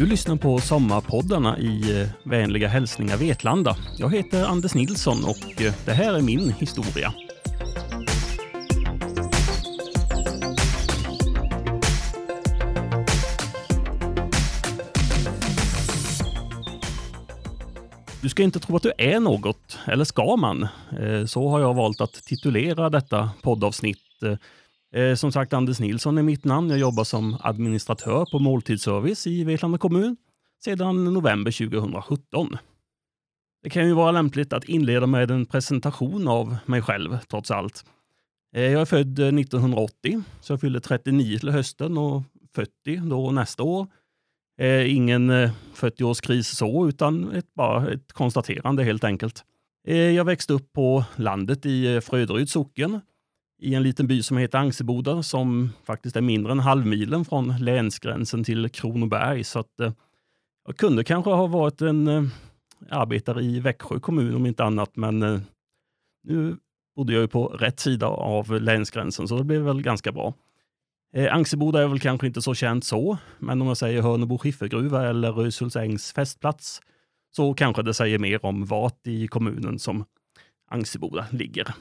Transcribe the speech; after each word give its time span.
Du 0.00 0.06
lyssnar 0.06 0.36
på 0.36 0.58
sommarpoddarna 0.58 1.58
i 1.58 2.00
eh, 2.00 2.08
vänliga 2.22 2.68
hälsningar 2.68 3.16
Vetlanda. 3.16 3.76
Jag 3.98 4.14
heter 4.14 4.44
Anders 4.44 4.74
Nilsson 4.74 5.24
och 5.24 5.62
eh, 5.62 5.74
det 5.84 5.92
här 5.92 6.14
är 6.14 6.22
min 6.22 6.52
historia. 6.52 7.12
Du 18.22 18.28
ska 18.28 18.42
inte 18.42 18.60
tro 18.60 18.76
att 18.76 18.82
du 18.82 18.92
är 18.98 19.20
något, 19.20 19.78
eller 19.86 20.04
ska 20.04 20.36
man? 20.36 20.62
Eh, 21.00 21.24
så 21.26 21.48
har 21.48 21.60
jag 21.60 21.74
valt 21.74 22.00
att 22.00 22.12
titulera 22.12 22.90
detta 22.90 23.30
poddavsnitt. 23.42 23.98
Eh, 24.92 25.14
som 25.14 25.32
sagt, 25.32 25.52
Anders 25.52 25.80
Nilsson 25.80 26.18
är 26.18 26.22
mitt 26.22 26.44
namn. 26.44 26.70
Jag 26.70 26.78
jobbar 26.78 27.04
som 27.04 27.36
administratör 27.40 28.26
på 28.32 28.38
måltidsservice 28.38 29.26
i 29.26 29.44
Vetlanda 29.44 29.78
kommun 29.78 30.16
sedan 30.64 31.04
november 31.04 31.68
2017. 31.68 32.56
Det 33.62 33.70
kan 33.70 33.86
ju 33.86 33.92
vara 33.92 34.12
lämpligt 34.12 34.52
att 34.52 34.64
inleda 34.64 35.06
med 35.06 35.30
en 35.30 35.46
presentation 35.46 36.28
av 36.28 36.56
mig 36.66 36.82
själv, 36.82 37.18
trots 37.28 37.50
allt. 37.50 37.84
Eh, 38.54 38.62
jag 38.62 38.80
är 38.80 38.84
född 38.84 39.18
eh, 39.18 39.26
1980, 39.26 40.22
så 40.40 40.52
jag 40.52 40.60
fyller 40.60 40.80
39 40.80 41.38
till 41.38 41.50
hösten 41.50 41.98
och 41.98 42.22
40 42.54 42.96
då 42.96 43.30
nästa 43.30 43.62
år. 43.62 43.86
Eh, 44.60 44.94
ingen 44.96 45.30
eh, 45.30 45.50
40-årskris 45.74 46.42
så, 46.42 46.88
utan 46.88 47.32
ett, 47.32 47.54
bara 47.54 47.90
ett 47.92 48.12
konstaterande 48.12 48.84
helt 48.84 49.04
enkelt. 49.04 49.44
Eh, 49.86 49.96
jag 49.96 50.24
växte 50.24 50.52
upp 50.52 50.72
på 50.72 51.04
landet 51.16 51.66
i 51.66 52.00
Fröderyds 52.00 52.52
socken 52.52 53.00
i 53.60 53.74
en 53.74 53.82
liten 53.82 54.06
by 54.06 54.22
som 54.22 54.36
heter 54.36 54.58
Angseboda 54.58 55.22
som 55.22 55.70
faktiskt 55.84 56.16
är 56.16 56.20
mindre 56.20 56.52
än 56.52 56.60
halvmilen 56.60 57.24
från 57.24 57.54
länsgränsen 57.58 58.44
till 58.44 58.68
Kronoberg. 58.68 59.44
Så 59.44 59.58
att, 59.58 59.80
eh, 59.80 59.92
jag 60.66 60.76
kunde 60.76 61.04
kanske 61.04 61.30
ha 61.30 61.46
varit 61.46 61.80
en 61.80 62.08
eh, 62.08 62.24
arbetare 62.90 63.42
i 63.42 63.60
Växjö 63.60 64.00
kommun 64.00 64.34
om 64.34 64.46
inte 64.46 64.64
annat, 64.64 64.96
men 64.96 65.22
eh, 65.22 65.40
nu 66.24 66.56
bodde 66.96 67.12
jag 67.12 67.20
ju 67.20 67.28
på 67.28 67.46
rätt 67.46 67.80
sida 67.80 68.06
av 68.06 68.60
länsgränsen 68.60 69.28
så 69.28 69.38
det 69.38 69.44
blev 69.44 69.62
väl 69.62 69.82
ganska 69.82 70.12
bra. 70.12 70.34
Eh, 71.14 71.34
Angseboda 71.34 71.82
är 71.82 71.88
väl 71.88 72.00
kanske 72.00 72.26
inte 72.26 72.42
så 72.42 72.54
känt 72.54 72.84
så, 72.84 73.18
men 73.38 73.62
om 73.62 73.68
jag 73.68 73.76
säger 73.76 74.02
Hörnebo 74.02 74.38
skiffergruva 74.38 75.08
eller 75.08 75.32
Röshultsängs 75.32 76.12
festplats 76.12 76.80
så 77.36 77.54
kanske 77.54 77.82
det 77.82 77.94
säger 77.94 78.18
mer 78.18 78.44
om 78.46 78.64
vart 78.64 79.06
i 79.06 79.28
kommunen 79.28 79.78
som 79.78 80.04
Angseboda 80.70 81.26
ligger. 81.30 81.74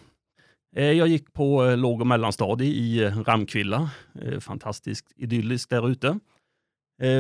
Eh, 0.76 0.92
jag 0.92 1.08
gick 1.08 1.34
på 1.34 1.66
eh, 1.66 1.78
låg 1.78 2.02
och 2.02 2.08
mellanstadie 2.08 2.68
i 2.68 3.04
eh, 3.04 3.18
Ramkvilla, 3.20 3.90
fantastiskt 4.40 5.12
idylliskt 5.16 5.70
där 5.70 5.90
ute. 5.90 6.20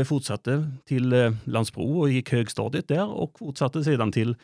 Fortsatte 0.05 0.72
till 0.86 1.36
Landsbro 1.44 2.00
och 2.00 2.09
gick 2.09 2.31
högstadiet 2.31 2.88
där 2.88 3.09
och 3.09 3.39
fortsatte 3.39 3.83
sedan 3.83 4.11
till 4.11 4.36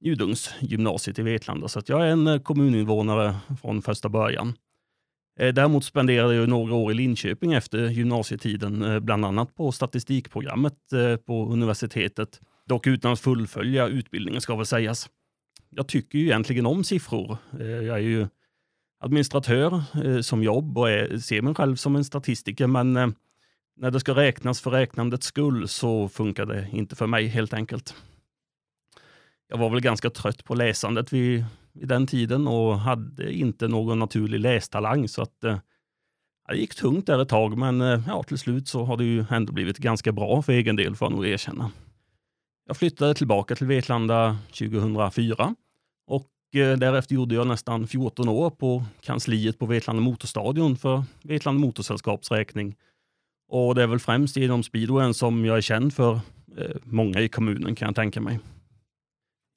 Njudungsgymnasiet 0.00 1.18
i 1.18 1.22
Vetlanda. 1.22 1.68
Så 1.68 1.80
jag 1.86 2.08
är 2.08 2.10
en 2.10 2.40
kommuninvånare 2.40 3.34
från 3.60 3.82
första 3.82 4.08
början. 4.08 4.54
Däremot 5.36 5.84
spenderade 5.84 6.34
jag 6.34 6.48
några 6.48 6.74
år 6.74 6.92
i 6.92 6.94
Linköping 6.94 7.52
efter 7.52 7.88
gymnasietiden, 7.88 9.04
bland 9.04 9.24
annat 9.24 9.54
på 9.54 9.72
statistikprogrammet 9.72 10.78
på 11.26 11.46
universitetet. 11.46 12.40
Dock 12.66 12.86
utan 12.86 13.12
att 13.12 13.20
fullfölja 13.20 13.86
utbildningen 13.86 14.40
ska 14.40 14.56
väl 14.56 14.66
sägas. 14.66 15.08
Jag 15.70 15.88
tycker 15.88 16.18
ju 16.18 16.24
egentligen 16.24 16.66
om 16.66 16.84
siffror. 16.84 17.36
Jag 17.60 17.96
är 17.96 17.98
ju 17.98 18.26
administratör 19.00 19.82
eh, 20.04 20.20
som 20.20 20.42
jobb 20.42 20.78
och 20.78 20.90
är, 20.90 21.18
ser 21.18 21.42
mig 21.42 21.54
själv 21.54 21.76
som 21.76 21.96
en 21.96 22.04
statistiker, 22.04 22.66
men 22.66 22.96
eh, 22.96 23.08
när 23.76 23.90
det 23.90 24.00
ska 24.00 24.14
räknas 24.14 24.60
för 24.60 24.70
räknandets 24.70 25.26
skull 25.26 25.68
så 25.68 26.08
funkar 26.08 26.46
det 26.46 26.68
inte 26.72 26.96
för 26.96 27.06
mig 27.06 27.26
helt 27.26 27.54
enkelt. 27.54 27.94
Jag 29.48 29.58
var 29.58 29.70
väl 29.70 29.80
ganska 29.80 30.10
trött 30.10 30.44
på 30.44 30.54
läsandet 30.54 31.12
vid 31.12 31.44
vid 31.78 31.88
den 31.88 32.06
tiden 32.06 32.48
och 32.48 32.78
hade 32.78 33.32
inte 33.32 33.68
någon 33.68 33.98
naturlig 33.98 34.40
lästalang. 34.40 35.08
Så 35.08 35.22
att, 35.22 35.44
eh, 35.44 35.58
det 36.48 36.56
gick 36.56 36.74
tungt 36.74 37.06
där 37.06 37.22
ett 37.22 37.28
tag, 37.28 37.58
men 37.58 37.80
eh, 37.80 38.00
ja, 38.06 38.22
till 38.22 38.38
slut 38.38 38.68
så 38.68 38.84
har 38.84 38.96
det 38.96 39.04
ju 39.04 39.24
ändå 39.30 39.52
blivit 39.52 39.78
ganska 39.78 40.12
bra 40.12 40.42
för 40.42 40.52
egen 40.52 40.76
del, 40.76 40.96
får 40.96 41.06
jag 41.06 41.12
nog 41.12 41.26
erkänna. 41.26 41.70
Jag 42.66 42.76
flyttade 42.76 43.14
tillbaka 43.14 43.56
till 43.56 43.66
Vetlanda 43.66 44.38
2004 44.58 45.54
Eh, 46.54 46.78
därefter 46.78 47.14
gjorde 47.14 47.34
jag 47.34 47.46
nästan 47.46 47.86
14 47.86 48.28
år 48.28 48.50
på 48.50 48.84
kansliet 49.00 49.58
på 49.58 49.66
Vetlanda 49.66 50.02
Motorstadion 50.02 50.76
för 50.76 51.02
Vetlanda 51.22 51.60
Motorsällskaps 51.60 52.30
räkning. 52.30 52.76
Och 53.48 53.74
det 53.74 53.82
är 53.82 53.86
väl 53.86 53.98
främst 53.98 54.36
genom 54.36 54.62
speedwayen 54.62 55.14
som 55.14 55.44
jag 55.44 55.56
är 55.56 55.60
känd 55.60 55.94
för 55.94 56.20
eh, 56.56 56.76
många 56.84 57.20
i 57.20 57.28
kommunen 57.28 57.74
kan 57.74 57.86
jag 57.86 57.94
tänka 57.94 58.20
mig. 58.20 58.38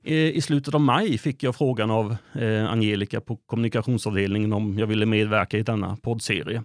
I 0.03 0.41
slutet 0.41 0.73
av 0.73 0.81
maj 0.81 1.17
fick 1.17 1.43
jag 1.43 1.55
frågan 1.55 1.91
av 1.91 2.15
eh, 2.33 2.71
Angelica 2.71 3.21
på 3.21 3.35
kommunikationsavdelningen 3.35 4.53
om 4.53 4.79
jag 4.79 4.87
ville 4.87 5.05
medverka 5.05 5.57
i 5.57 5.63
denna 5.63 5.95
poddserie. 5.95 6.63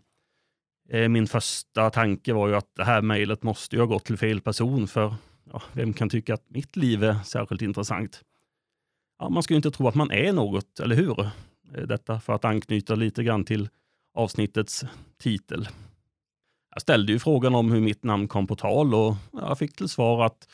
Min 1.08 1.26
första 1.26 1.90
tanke 1.90 2.32
var 2.32 2.48
ju 2.48 2.54
att 2.54 2.74
det 2.76 2.84
här 2.84 3.02
mejlet 3.02 3.42
måste 3.42 3.76
ju 3.76 3.82
ha 3.82 3.86
gått 3.86 4.04
till 4.04 4.16
fel 4.16 4.40
person, 4.40 4.88
för 4.88 5.14
ja, 5.52 5.62
vem 5.72 5.92
kan 5.92 6.08
tycka 6.08 6.34
att 6.34 6.44
mitt 6.48 6.76
liv 6.76 7.04
är 7.04 7.16
särskilt 7.24 7.62
intressant? 7.62 8.22
Ja, 9.18 9.28
man 9.28 9.42
ska 9.42 9.54
ju 9.54 9.56
inte 9.56 9.70
tro 9.70 9.88
att 9.88 9.94
man 9.94 10.10
är 10.10 10.32
något, 10.32 10.80
eller 10.80 10.96
hur? 10.96 11.20
Eh, 11.74 11.82
detta 11.86 12.20
för 12.20 12.32
att 12.32 12.44
anknyta 12.44 12.94
lite 12.94 13.24
grann 13.24 13.44
till 13.44 13.68
avsnittets 14.14 14.84
titel. 15.18 15.68
Jag 16.74 16.82
ställde 16.82 17.12
ju 17.12 17.18
frågan 17.18 17.54
om 17.54 17.72
hur 17.72 17.80
mitt 17.80 18.04
namn 18.04 18.28
kom 18.28 18.46
på 18.46 18.56
tal 18.56 18.94
och 18.94 19.14
jag 19.32 19.58
fick 19.58 19.76
till 19.76 19.88
svar 19.88 20.24
att 20.24 20.48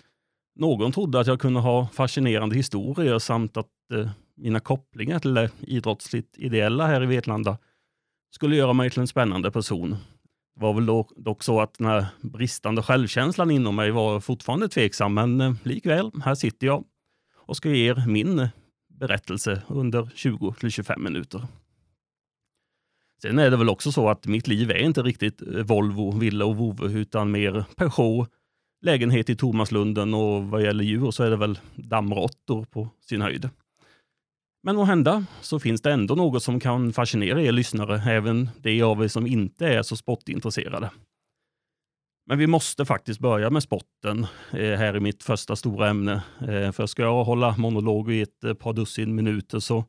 någon 0.54 0.92
trodde 0.92 1.20
att 1.20 1.26
jag 1.26 1.40
kunde 1.40 1.60
ha 1.60 1.88
fascinerande 1.92 2.56
historier 2.56 3.18
samt 3.18 3.56
att 3.56 3.66
eh, 3.94 4.10
mina 4.36 4.60
kopplingar 4.60 5.18
till 5.18 5.34
det 5.34 5.50
idrottsligt 5.60 6.38
ideella 6.38 6.86
här 6.86 7.02
i 7.02 7.06
Vetlanda 7.06 7.58
skulle 8.34 8.56
göra 8.56 8.72
mig 8.72 8.90
till 8.90 9.00
en 9.00 9.06
spännande 9.06 9.50
person. 9.50 9.90
Det 10.54 10.60
var 10.60 10.74
väl 10.74 10.86
dock 11.24 11.42
så 11.42 11.60
att 11.60 11.74
den 11.74 11.86
här 11.86 12.06
bristande 12.20 12.82
självkänslan 12.82 13.50
inom 13.50 13.76
mig 13.76 13.90
var 13.90 14.20
fortfarande 14.20 14.68
tveksam, 14.68 15.14
men 15.14 15.40
eh, 15.40 15.54
likväl, 15.62 16.10
här 16.24 16.34
sitter 16.34 16.66
jag 16.66 16.84
och 17.46 17.56
ska 17.56 17.70
ge 17.70 17.90
er 17.90 18.04
min 18.06 18.48
berättelse 18.88 19.62
under 19.68 20.02
20-25 20.02 20.98
minuter. 20.98 21.46
Sen 23.22 23.38
är 23.38 23.50
det 23.50 23.56
väl 23.56 23.68
också 23.68 23.92
så 23.92 24.08
att 24.08 24.26
mitt 24.26 24.46
liv 24.46 24.70
är 24.70 24.78
inte 24.78 25.02
riktigt 25.02 25.42
eh, 25.42 25.48
Volvo, 25.48 26.10
villa 26.10 26.44
och 26.44 26.56
vovve, 26.56 26.98
utan 26.98 27.30
mer 27.30 27.64
Peugeot, 27.76 28.28
lägenhet 28.80 29.30
i 29.30 29.36
Tomaslunden 29.36 30.14
och 30.14 30.44
vad 30.44 30.62
gäller 30.62 30.84
djur 30.84 31.10
så 31.10 31.24
är 31.24 31.30
det 31.30 31.36
väl 31.36 31.58
dammråttor 31.74 32.64
på 32.64 32.88
sin 33.00 33.22
höjd. 33.22 33.50
Men 34.62 34.76
vad 34.76 34.86
hända 34.86 35.24
så 35.40 35.58
finns 35.58 35.82
det 35.82 35.92
ändå 35.92 36.14
något 36.14 36.42
som 36.42 36.60
kan 36.60 36.92
fascinera 36.92 37.42
er 37.42 37.52
lyssnare, 37.52 38.12
även 38.12 38.50
de 38.58 38.82
av 38.82 39.04
er 39.04 39.08
som 39.08 39.26
inte 39.26 39.66
är 39.66 39.82
så 39.82 39.96
sportintresserade. 39.96 40.90
Men 42.26 42.38
vi 42.38 42.46
måste 42.46 42.84
faktiskt 42.84 43.20
börja 43.20 43.50
med 43.50 43.62
sporten 43.62 44.26
eh, 44.52 44.78
här 44.78 44.96
i 44.96 45.00
mitt 45.00 45.22
första 45.22 45.56
stora 45.56 45.88
ämne. 45.88 46.22
Eh, 46.40 46.72
för 46.72 46.86
ska 46.86 47.02
jag 47.02 47.24
hålla 47.24 47.56
monolog 47.56 48.12
i 48.12 48.20
ett 48.20 48.44
eh, 48.44 48.54
par 48.54 48.72
dussin 48.72 49.14
minuter 49.14 49.58
så 49.58 49.84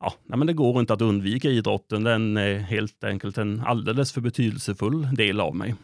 ja, 0.00 0.14
nej, 0.24 0.38
men 0.38 0.46
det 0.46 0.52
går 0.52 0.80
inte 0.80 0.92
att 0.92 1.02
undvika 1.02 1.48
idrotten. 1.48 2.04
Den 2.04 2.36
är 2.36 2.58
helt 2.58 3.04
enkelt 3.04 3.38
en 3.38 3.60
alldeles 3.60 4.12
för 4.12 4.20
betydelsefull 4.20 5.14
del 5.14 5.40
av 5.40 5.56
mig. 5.56 5.74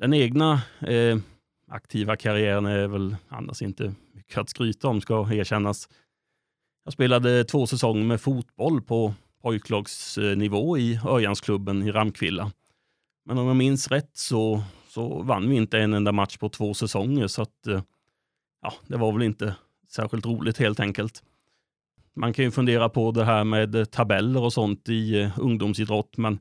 Den 0.00 0.14
egna 0.14 0.62
eh, 0.80 1.18
aktiva 1.68 2.16
karriären 2.16 2.66
är 2.66 2.88
väl 2.88 3.16
annars 3.28 3.62
inte 3.62 3.94
mycket 4.12 4.38
att 4.38 4.50
skryta 4.50 4.88
om, 4.88 5.00
ska 5.00 5.32
erkännas. 5.32 5.88
Jag 6.84 6.92
spelade 6.92 7.44
två 7.44 7.66
säsonger 7.66 8.04
med 8.04 8.20
fotboll 8.20 8.82
på 8.82 9.14
pojklagsnivå 9.42 10.78
i 10.78 11.00
Örjansklubben 11.04 11.82
i 11.82 11.92
Ramkvilla. 11.92 12.52
Men 13.28 13.38
om 13.38 13.46
jag 13.46 13.56
minns 13.56 13.88
rätt 13.88 14.10
så, 14.12 14.62
så 14.88 15.22
vann 15.22 15.48
vi 15.48 15.56
inte 15.56 15.78
en 15.78 15.94
enda 15.94 16.12
match 16.12 16.36
på 16.36 16.48
två 16.48 16.74
säsonger, 16.74 17.26
så 17.26 17.42
att, 17.42 17.66
eh, 17.66 17.82
ja, 18.62 18.72
det 18.86 18.96
var 18.96 19.12
väl 19.12 19.22
inte 19.22 19.54
särskilt 19.88 20.26
roligt 20.26 20.58
helt 20.58 20.80
enkelt. 20.80 21.22
Man 22.16 22.32
kan 22.32 22.44
ju 22.44 22.50
fundera 22.50 22.88
på 22.88 23.10
det 23.10 23.24
här 23.24 23.44
med 23.44 23.74
eh, 23.74 23.84
tabeller 23.84 24.42
och 24.42 24.52
sånt 24.52 24.88
i 24.88 25.20
eh, 25.20 25.38
ungdomsidrott, 25.38 26.16
men 26.16 26.38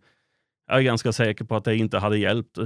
jag 0.68 0.78
är 0.78 0.81
ganska 0.81 1.12
säker 1.12 1.45
på 1.45 1.56
att 1.56 1.63
det 1.63 1.78
inte 1.78 2.00
hade 2.00 2.18
hjälpt. 2.18 2.57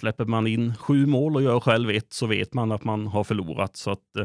Släpper 0.00 0.24
man 0.24 0.46
in 0.46 0.76
sju 0.76 1.06
mål 1.06 1.36
och 1.36 1.42
gör 1.42 1.60
själv 1.60 1.90
ett 1.90 2.12
så 2.12 2.26
vet 2.26 2.54
man 2.54 2.72
att 2.72 2.84
man 2.84 3.06
har 3.06 3.24
förlorat. 3.24 3.76
Så 3.76 3.90
att, 3.90 4.16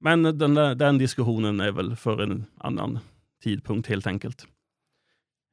men 0.00 0.22
den, 0.22 0.54
där, 0.54 0.74
den 0.74 0.98
diskussionen 0.98 1.60
är 1.60 1.72
väl 1.72 1.96
för 1.96 2.22
en 2.22 2.44
annan 2.58 2.98
tidpunkt 3.42 3.88
helt 3.88 4.06
enkelt. 4.06 4.46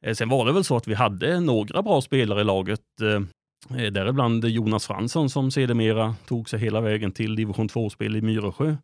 Eh, 0.05 0.13
sen 0.13 0.29
var 0.29 0.45
det 0.45 0.53
väl 0.53 0.63
så 0.63 0.77
att 0.77 0.87
vi 0.87 0.93
hade 0.93 1.39
några 1.39 1.81
bra 1.81 2.01
spelare 2.01 2.41
i 2.41 2.43
laget. 2.43 3.01
Eh, 3.01 3.79
eh, 3.79 3.91
däribland 3.91 4.45
Jonas 4.45 4.87
Fransson 4.87 5.29
som 5.29 5.51
sedermera 5.51 6.15
tog 6.25 6.49
sig 6.49 6.59
hela 6.59 6.81
vägen 6.81 7.11
till 7.11 7.35
division 7.35 7.69
2-spel 7.69 8.15
i 8.15 8.21
Myresjö. 8.21 8.75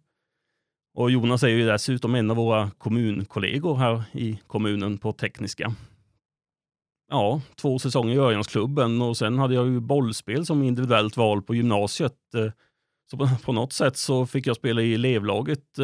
Och 0.97 1.11
Jonas 1.11 1.43
är 1.43 1.47
ju 1.47 1.67
dessutom 1.67 2.15
en 2.15 2.31
av 2.31 2.37
våra 2.37 2.71
kommunkollegor 2.77 3.75
här 3.75 4.03
i 4.11 4.39
kommunen 4.47 4.97
på 4.97 5.13
tekniska. 5.13 5.75
ja, 7.11 7.41
två 7.55 7.79
säsonger 7.79 8.15
i 8.15 8.17
Örjansklubben 8.17 9.01
och 9.01 9.17
sen 9.17 9.39
hade 9.39 9.55
jag 9.55 9.67
ju 9.67 9.79
bollspel 9.79 10.45
som 10.45 10.63
individuellt 10.63 11.17
val 11.17 11.41
på 11.41 11.55
gymnasiet. 11.55 12.17
Så 13.11 13.17
på, 13.43 13.53
något 13.53 13.73
sätt 13.73 13.97
så 13.97 14.25
fick 14.25 14.47
jag 14.47 14.55
spela 14.55 14.81
i 14.81 14.93
elevlaget 14.93 15.79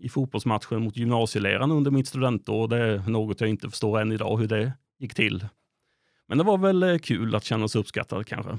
i 0.00 0.08
fotbollsmatchen 0.08 0.82
mot 0.82 0.96
gymnasieläraren 0.96 1.70
under 1.70 1.90
mitt 1.90 2.08
studentår. 2.08 2.68
Det 2.68 2.78
är 2.78 2.98
något 2.98 3.40
jag 3.40 3.50
inte 3.50 3.70
förstår 3.70 4.00
än 4.00 4.12
idag 4.12 4.38
hur 4.38 4.48
det 4.48 4.72
gick 4.98 5.14
till. 5.14 5.44
Men 6.28 6.38
det 6.38 6.44
var 6.44 6.58
väl 6.58 6.82
eh, 6.82 6.98
kul 6.98 7.34
att 7.34 7.44
känna 7.44 7.68
sig 7.68 7.80
uppskattad 7.80 8.26
kanske. 8.26 8.58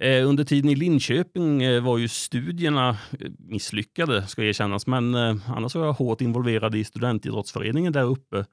Eh, 0.00 0.28
under 0.28 0.44
tiden 0.44 0.70
i 0.70 0.74
Linköping 0.74 1.62
eh, 1.62 1.82
var 1.82 1.98
ju 1.98 2.08
studierna 2.08 2.98
misslyckade, 3.38 4.26
ska 4.26 4.44
erkännas, 4.44 4.86
men 4.86 5.14
annars 5.46 5.74
var 5.74 5.86
jag 5.86 5.92
hårt 5.92 6.20
involverad 6.20 6.74
i 6.74 6.84
studentidrottsföreningen 6.84 7.92
där 7.92 8.04
uppe 8.04 8.44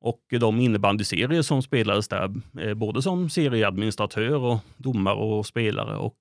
och 0.00 0.22
de 0.40 0.60
innebandyserier 0.60 1.42
som 1.42 1.62
spelades 1.62 2.08
där, 2.08 2.28
både 2.74 3.02
som 3.02 3.30
serieadministratör 3.30 4.34
och 4.34 4.58
domare 4.76 5.14
och 5.14 5.46
spelare. 5.46 5.96
Och 5.96 6.18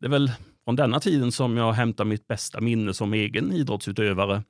det 0.00 0.06
är 0.06 0.08
väl 0.08 0.30
från 0.64 0.76
denna 0.76 1.00
tiden 1.00 1.32
som 1.32 1.56
jag 1.56 1.72
hämtar 1.72 2.04
mitt 2.04 2.26
bästa 2.26 2.60
minne 2.60 2.94
som 2.94 3.12
egen 3.12 3.52
idrottsutövare. 3.52 4.42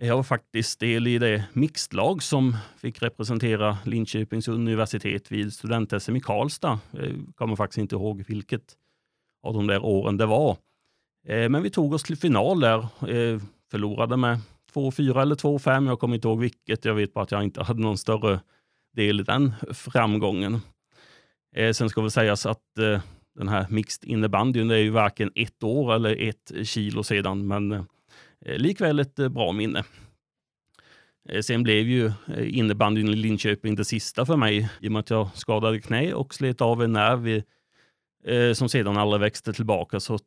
Jag 0.00 0.16
var 0.16 0.22
faktiskt 0.22 0.80
del 0.80 1.06
i 1.06 1.18
det 1.18 1.44
mixedlag 1.52 2.22
som 2.22 2.56
fick 2.78 3.02
representera 3.02 3.78
Linköpings 3.84 4.48
universitet 4.48 5.32
vid 5.32 5.52
student-SM 5.52 6.16
i 6.16 6.20
Karlstad. 6.20 6.78
Jag 6.90 7.32
kommer 7.34 7.56
faktiskt 7.56 7.78
inte 7.78 7.94
ihåg 7.94 8.24
vilket 8.28 8.76
av 9.42 9.54
de 9.54 9.66
där 9.66 9.84
åren 9.84 10.16
det 10.16 10.26
var. 10.26 10.56
Eh, 11.26 11.48
men 11.48 11.62
vi 11.62 11.70
tog 11.70 11.92
oss 11.92 12.02
till 12.02 12.16
final 12.16 12.60
där. 12.60 12.78
Eh, 12.82 13.40
förlorade 13.70 14.16
med 14.16 14.40
2-4 14.72 15.22
eller 15.22 15.34
2-5. 15.34 15.88
Jag 15.88 16.00
kommer 16.00 16.14
inte 16.14 16.28
ihåg 16.28 16.40
vilket. 16.40 16.84
Jag 16.84 16.94
vet 16.94 17.14
bara 17.14 17.24
att 17.24 17.30
jag 17.30 17.42
inte 17.42 17.62
hade 17.62 17.82
någon 17.82 17.98
större 17.98 18.40
del 18.96 19.20
i 19.20 19.22
den 19.22 19.54
framgången. 19.70 20.60
Eh, 21.54 21.72
sen 21.72 21.88
ska 21.88 22.00
väl 22.00 22.10
sägas 22.10 22.46
att 22.46 22.78
den 23.36 23.48
här 23.48 23.66
mixed 23.70 24.04
innebandyn, 24.10 24.68
det 24.68 24.74
är 24.74 24.82
ju 24.82 24.90
varken 24.90 25.30
ett 25.34 25.62
år 25.62 25.94
eller 25.94 26.28
ett 26.28 26.52
kilo 26.62 27.02
sedan, 27.02 27.46
men 27.46 27.72
eh, 27.72 27.84
likväl 28.40 28.98
ett 28.98 29.18
eh, 29.18 29.28
bra 29.28 29.52
minne. 29.52 29.84
Eh, 31.28 31.40
sen 31.40 31.62
blev 31.62 31.86
ju 31.86 32.12
innebandyn 32.38 33.08
i 33.08 33.16
Linköping 33.16 33.74
det 33.74 33.84
sista 33.84 34.26
för 34.26 34.36
mig 34.36 34.70
i 34.80 34.88
och 34.88 34.92
med 34.92 35.00
att 35.00 35.10
jag 35.10 35.28
skadade 35.34 35.80
knä 35.80 36.14
och 36.14 36.34
slet 36.34 36.60
av 36.60 36.82
en 36.82 36.92
nerv 36.92 37.42
som 38.54 38.68
sedan 38.68 38.96
aldrig 38.96 39.20
växte 39.20 39.52
tillbaka. 39.52 40.00
Så 40.00 40.14
att, 40.14 40.22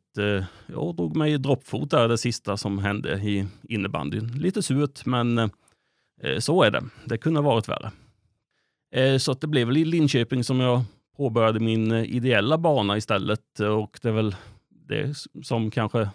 jag 0.66 0.96
drog 0.96 1.16
mig 1.16 1.38
droppfot 1.38 1.90
där 1.90 2.08
det 2.08 2.18
sista 2.18 2.56
som 2.56 2.78
hände 2.78 3.14
i 3.14 3.46
innebandyn. 3.68 4.26
Lite 4.26 4.62
surt, 4.62 5.06
men 5.06 5.50
så 6.38 6.62
är 6.62 6.70
det. 6.70 6.84
Det 7.04 7.18
kunde 7.18 7.40
ha 7.40 7.50
varit 7.50 7.68
värre. 7.68 7.90
Så 9.18 9.32
att 9.32 9.40
det 9.40 9.46
blev 9.46 9.66
väl 9.66 9.76
i 9.76 9.84
Linköping 9.84 10.44
som 10.44 10.60
jag 10.60 10.82
påbörjade 11.20 11.60
min 11.60 11.92
eh, 11.92 12.04
ideella 12.04 12.58
bana 12.58 12.96
istället 12.96 13.60
och 13.60 13.98
det 14.02 14.08
är 14.08 14.12
väl 14.12 14.36
det 14.68 15.14
som 15.42 15.70
kanske 15.70 16.10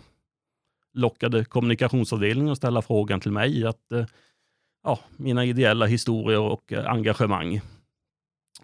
lockade 0.94 1.46
kommunikationsavdelningen 1.46 2.52
att 2.52 2.58
ställa 2.58 2.82
frågan 2.82 3.20
till 3.20 3.32
mig. 3.32 3.66
att 3.66 3.92
eh, 3.92 4.06
ja, 4.84 5.00
Mina 5.18 5.46
ideella 5.46 5.86
historier 5.86 6.40
och 6.40 6.74
eh, 6.74 6.92
engagemang. 6.92 7.62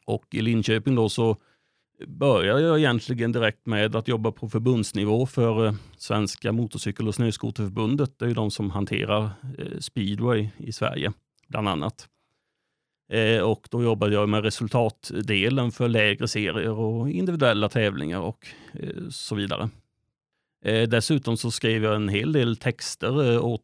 Och 0.05 0.25
i 0.31 0.41
Linköping 0.41 0.95
då 0.95 1.09
så 1.09 1.37
började 2.07 2.61
jag 2.61 2.79
egentligen 2.79 3.31
direkt 3.31 3.65
med 3.65 3.95
att 3.95 4.07
jobba 4.07 4.31
på 4.31 4.49
förbundsnivå 4.49 5.25
för 5.25 5.75
Svenska 5.97 6.51
motorcykel 6.51 7.07
och 7.07 7.15
snöskoterförbundet. 7.15 8.19
Det 8.19 8.25
är 8.25 8.29
ju 8.29 8.35
de 8.35 8.51
som 8.51 8.69
hanterar 8.69 9.29
speedway 9.79 10.49
i 10.57 10.71
Sverige, 10.71 11.13
bland 11.47 11.69
annat. 11.69 12.07
Eh, 13.11 13.41
och 13.41 13.67
då 13.71 13.83
jobbade 13.83 14.13
jag 14.13 14.29
med 14.29 14.43
resultatdelen 14.43 15.71
för 15.71 15.87
lägre 15.87 16.27
serier 16.27 16.71
och 16.71 17.09
individuella 17.09 17.69
tävlingar 17.69 18.19
och 18.19 18.47
eh, 18.73 19.09
så 19.09 19.35
vidare. 19.35 19.69
Eh, 20.65 20.89
dessutom 20.89 21.37
så 21.37 21.51
skrev 21.51 21.83
jag 21.83 21.95
en 21.95 22.09
hel 22.09 22.31
del 22.31 22.57
texter 22.57 23.39
åt 23.39 23.61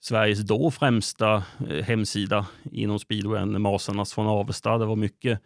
Sveriges 0.00 0.40
då 0.40 0.70
främsta 0.70 1.44
hemsida 1.82 2.46
inom 2.70 2.98
speedwayen, 2.98 3.62
Masarnas 3.62 4.14
från 4.14 4.26
Avesta. 4.26 4.78
Det 4.78 4.86
var 4.86 4.96
mycket 4.96 5.40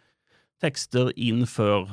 texter 0.61 1.19
inför 1.19 1.91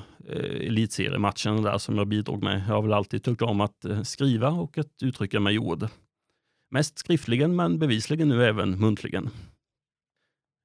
elitseriematchen 0.60 1.62
där 1.62 1.78
som 1.78 1.98
jag 1.98 2.06
bidrog 2.06 2.42
med. 2.42 2.64
Jag 2.68 2.74
har 2.74 2.82
väl 2.82 2.92
alltid 2.92 3.22
tyckt 3.22 3.42
om 3.42 3.60
att 3.60 3.84
skriva 4.02 4.48
och 4.48 4.78
att 4.78 5.02
uttrycka 5.02 5.40
mig 5.40 5.54
i 5.54 5.58
ord. 5.58 5.88
Mest 6.70 6.98
skriftligen 6.98 7.56
men 7.56 7.78
bevisligen 7.78 8.28
nu 8.28 8.44
även 8.44 8.80
muntligen. 8.80 9.30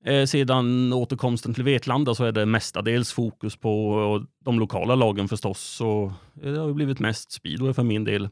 Eh, 0.05 0.25
sedan 0.25 0.93
återkomsten 0.93 1.53
till 1.53 1.63
Vetlanda 1.63 2.15
så 2.15 2.23
är 2.23 2.31
det 2.31 2.45
mestadels 2.45 3.13
fokus 3.13 3.55
på 3.55 4.25
de 4.45 4.59
lokala 4.59 4.95
lagen 4.95 5.27
förstås. 5.27 5.59
Så 5.59 6.13
det 6.33 6.59
har 6.59 6.73
blivit 6.73 6.99
mest 6.99 7.31
speedway 7.31 7.73
för 7.73 7.83
min 7.83 8.03
del. 8.03 8.29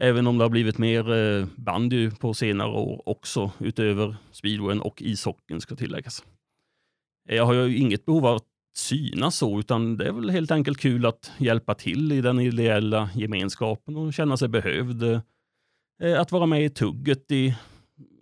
Även 0.00 0.26
om 0.26 0.38
det 0.38 0.44
har 0.44 0.50
blivit 0.50 0.78
mer 0.78 1.12
eh, 1.12 1.46
bandy 1.56 2.10
på 2.10 2.34
senare 2.34 2.70
år 2.70 3.08
också, 3.08 3.52
utöver 3.58 4.16
speedwayen 4.32 4.80
och 4.80 5.02
ishockeyn 5.02 5.60
ska 5.60 5.76
tilläggas. 5.76 6.24
Eh, 7.28 7.36
jag 7.36 7.46
har 7.46 7.54
ju 7.54 7.76
inget 7.76 8.04
behov 8.04 8.26
av 8.26 8.36
att 8.36 8.46
synas 8.76 9.36
så, 9.36 9.58
utan 9.58 9.96
det 9.96 10.06
är 10.06 10.12
väl 10.12 10.30
helt 10.30 10.50
enkelt 10.50 10.78
kul 10.78 11.06
att 11.06 11.32
hjälpa 11.38 11.74
till 11.74 12.12
i 12.12 12.20
den 12.20 12.40
ideella 12.40 13.10
gemenskapen 13.14 13.96
och 13.96 14.14
känna 14.14 14.36
sig 14.36 14.48
behövd. 14.48 15.02
Eh, 16.02 16.20
att 16.20 16.32
vara 16.32 16.46
med 16.46 16.64
i 16.64 16.70
tugget 16.70 17.30
i 17.30 17.56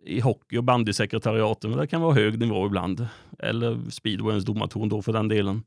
i 0.06 0.20
hockey 0.20 0.58
och 0.58 0.64
bandysekretariaten, 0.64 1.70
men 1.70 1.78
det 1.78 1.86
kan 1.86 2.00
vara 2.00 2.14
hög 2.14 2.38
nivå 2.38 2.66
ibland. 2.66 3.06
Eller 3.38 3.90
speedwayens 3.90 4.44
domartorn 4.44 4.88
då 4.88 5.02
för 5.02 5.12
den 5.12 5.28
delen. 5.28 5.62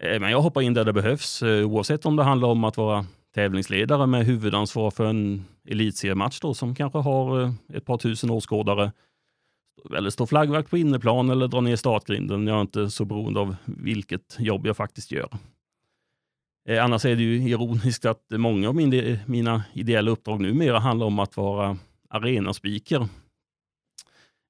Eh, 0.00 0.20
men 0.20 0.30
jag 0.30 0.40
hoppar 0.40 0.60
in 0.60 0.74
där 0.74 0.84
det 0.84 0.92
behövs, 0.92 1.42
eh, 1.42 1.66
oavsett 1.66 2.06
om 2.06 2.16
det 2.16 2.22
handlar 2.22 2.48
om 2.48 2.64
att 2.64 2.76
vara 2.76 3.06
tävlingsledare 3.34 4.06
med 4.06 4.26
huvudansvar 4.26 4.90
för 4.90 5.06
en 5.06 5.44
elitseriematch 5.68 6.40
då, 6.40 6.54
som 6.54 6.74
kanske 6.74 6.98
har 6.98 7.42
eh, 7.42 7.52
ett 7.74 7.84
par 7.84 7.98
tusen 7.98 8.30
åskådare. 8.30 8.92
Eller 9.96 10.10
stå 10.10 10.26
flaggvakt 10.26 10.70
på 10.70 10.78
inneplan 10.78 11.30
eller 11.30 11.48
dra 11.48 11.60
ner 11.60 11.76
startgrinden. 11.76 12.46
Jag 12.46 12.56
är 12.56 12.60
inte 12.60 12.90
så 12.90 13.04
beroende 13.04 13.40
av 13.40 13.56
vilket 13.64 14.36
jobb 14.38 14.66
jag 14.66 14.76
faktiskt 14.76 15.12
gör. 15.12 15.28
Annars 16.80 17.04
är 17.04 17.16
det 17.16 17.22
ju 17.22 17.48
ironiskt 17.48 18.04
att 18.04 18.22
många 18.30 18.68
av 18.68 18.74
mina 19.26 19.64
ideella 19.72 20.10
uppdrag 20.10 20.40
numera 20.40 20.78
handlar 20.78 21.06
om 21.06 21.18
att 21.18 21.36
vara 21.36 21.78
arenaspeaker 22.10 23.08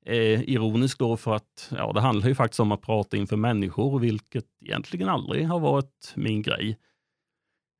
Eh, 0.09 0.43
ironiskt 0.43 0.99
då 0.99 1.17
för 1.17 1.35
att 1.35 1.73
ja, 1.77 1.93
det 1.93 2.01
handlar 2.01 2.29
ju 2.29 2.35
faktiskt 2.35 2.61
om 2.61 2.73
att 2.73 2.83
prata 2.83 3.17
inför 3.17 3.37
människor, 3.37 3.99
vilket 3.99 4.45
egentligen 4.65 5.09
aldrig 5.09 5.47
har 5.49 5.61
varit 5.61 6.13
min 6.15 6.43
grej. 6.43 6.79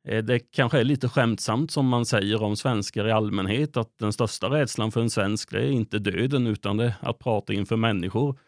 Eh, 0.09 0.25
det 0.25 0.39
kanske 0.39 0.81
är 0.81 0.85
lite 0.85 1.09
skämtsamt 1.09 1.71
som 1.71 1.89
man 1.89 2.07
säger 2.07 2.43
om 2.43 2.57
svenskar 2.57 3.09
i 3.09 3.13
allmänhet, 3.13 3.77
att 3.77 3.99
den 3.99 4.13
största 4.13 4.51
rädslan 4.51 4.93
för 4.93 5.01
en 5.01 5.11
svensk 5.11 5.51
det 5.51 5.59
är 5.59 5.71
inte 5.71 5.99
döden 5.99 6.47
utan 6.47 6.77
det 6.77 6.85
är 6.85 6.95
att 7.01 7.19
prata 7.19 7.53
inför 7.53 7.77
människor. 7.77 8.39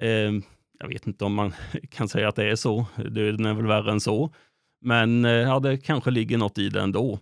Eh, 0.00 0.32
jag 0.78 0.88
vet 0.88 1.06
inte 1.06 1.24
om 1.24 1.34
man 1.34 1.52
kan 1.90 2.08
säga 2.08 2.28
att 2.28 2.36
det 2.36 2.50
är 2.50 2.56
så, 2.56 2.86
döden 2.96 3.46
är 3.46 3.54
väl 3.54 3.66
värre 3.66 3.90
än 3.90 4.00
så. 4.00 4.34
Men 4.80 5.24
eh, 5.24 5.30
ja, 5.30 5.60
det 5.60 5.78
kanske 5.78 6.10
ligger 6.10 6.38
något 6.38 6.58
i 6.58 6.68
det 6.68 6.80
ändå. 6.80 7.18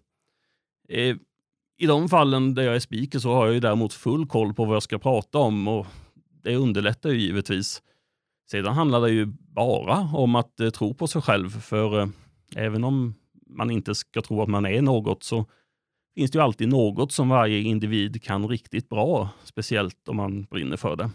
Eh, 0.89 1.17
I 1.79 1.87
de 1.87 2.09
fallen 2.09 2.55
där 2.55 2.63
jag 2.63 2.75
är 2.75 2.81
speaker 2.81 3.19
så 3.19 3.35
har 3.35 3.47
jag 3.47 3.55
ju 3.55 3.61
däremot 3.61 3.93
full 3.93 4.27
koll 4.27 4.55
på 4.55 4.65
vad 4.65 4.75
jag 4.75 4.83
ska 4.83 4.99
prata 4.99 5.39
om 5.39 5.69
och 5.69 5.87
det 6.45 6.57
underlättar 6.57 7.11
ju 7.11 7.21
givetvis. 7.21 7.83
Sedan 8.51 8.75
handlar 8.75 9.01
det 9.01 9.11
ju 9.11 9.27
bara 9.55 10.11
om 10.13 10.35
att 10.35 10.61
eh, 10.61 10.71
tro 10.71 10.95
på 10.95 11.07
sig 11.07 11.23
själv, 11.23 11.61
för 11.61 12.01
eh, 12.01 12.09
även 12.57 12.85
om 12.85 13.15
man 13.47 13.71
inte 13.71 13.95
ska 13.95 14.23
tro 14.23 14.43
att 14.43 14.49
man 14.49 14.67
är 14.67 14.83
något 14.83 15.23
så 15.23 15.47
finns 16.15 16.31
det 16.31 16.39
ju 16.39 16.43
alltid 16.43 16.69
något 16.69 17.13
som 17.13 17.29
varje 17.29 17.61
individ 17.61 18.23
kan 18.23 18.49
riktigt 18.49 18.89
bra, 18.89 19.29
speciellt 19.45 20.09
om 20.09 20.17
man 20.17 20.45
brinner 20.45 20.77
för 20.77 20.97
det. 20.97 21.11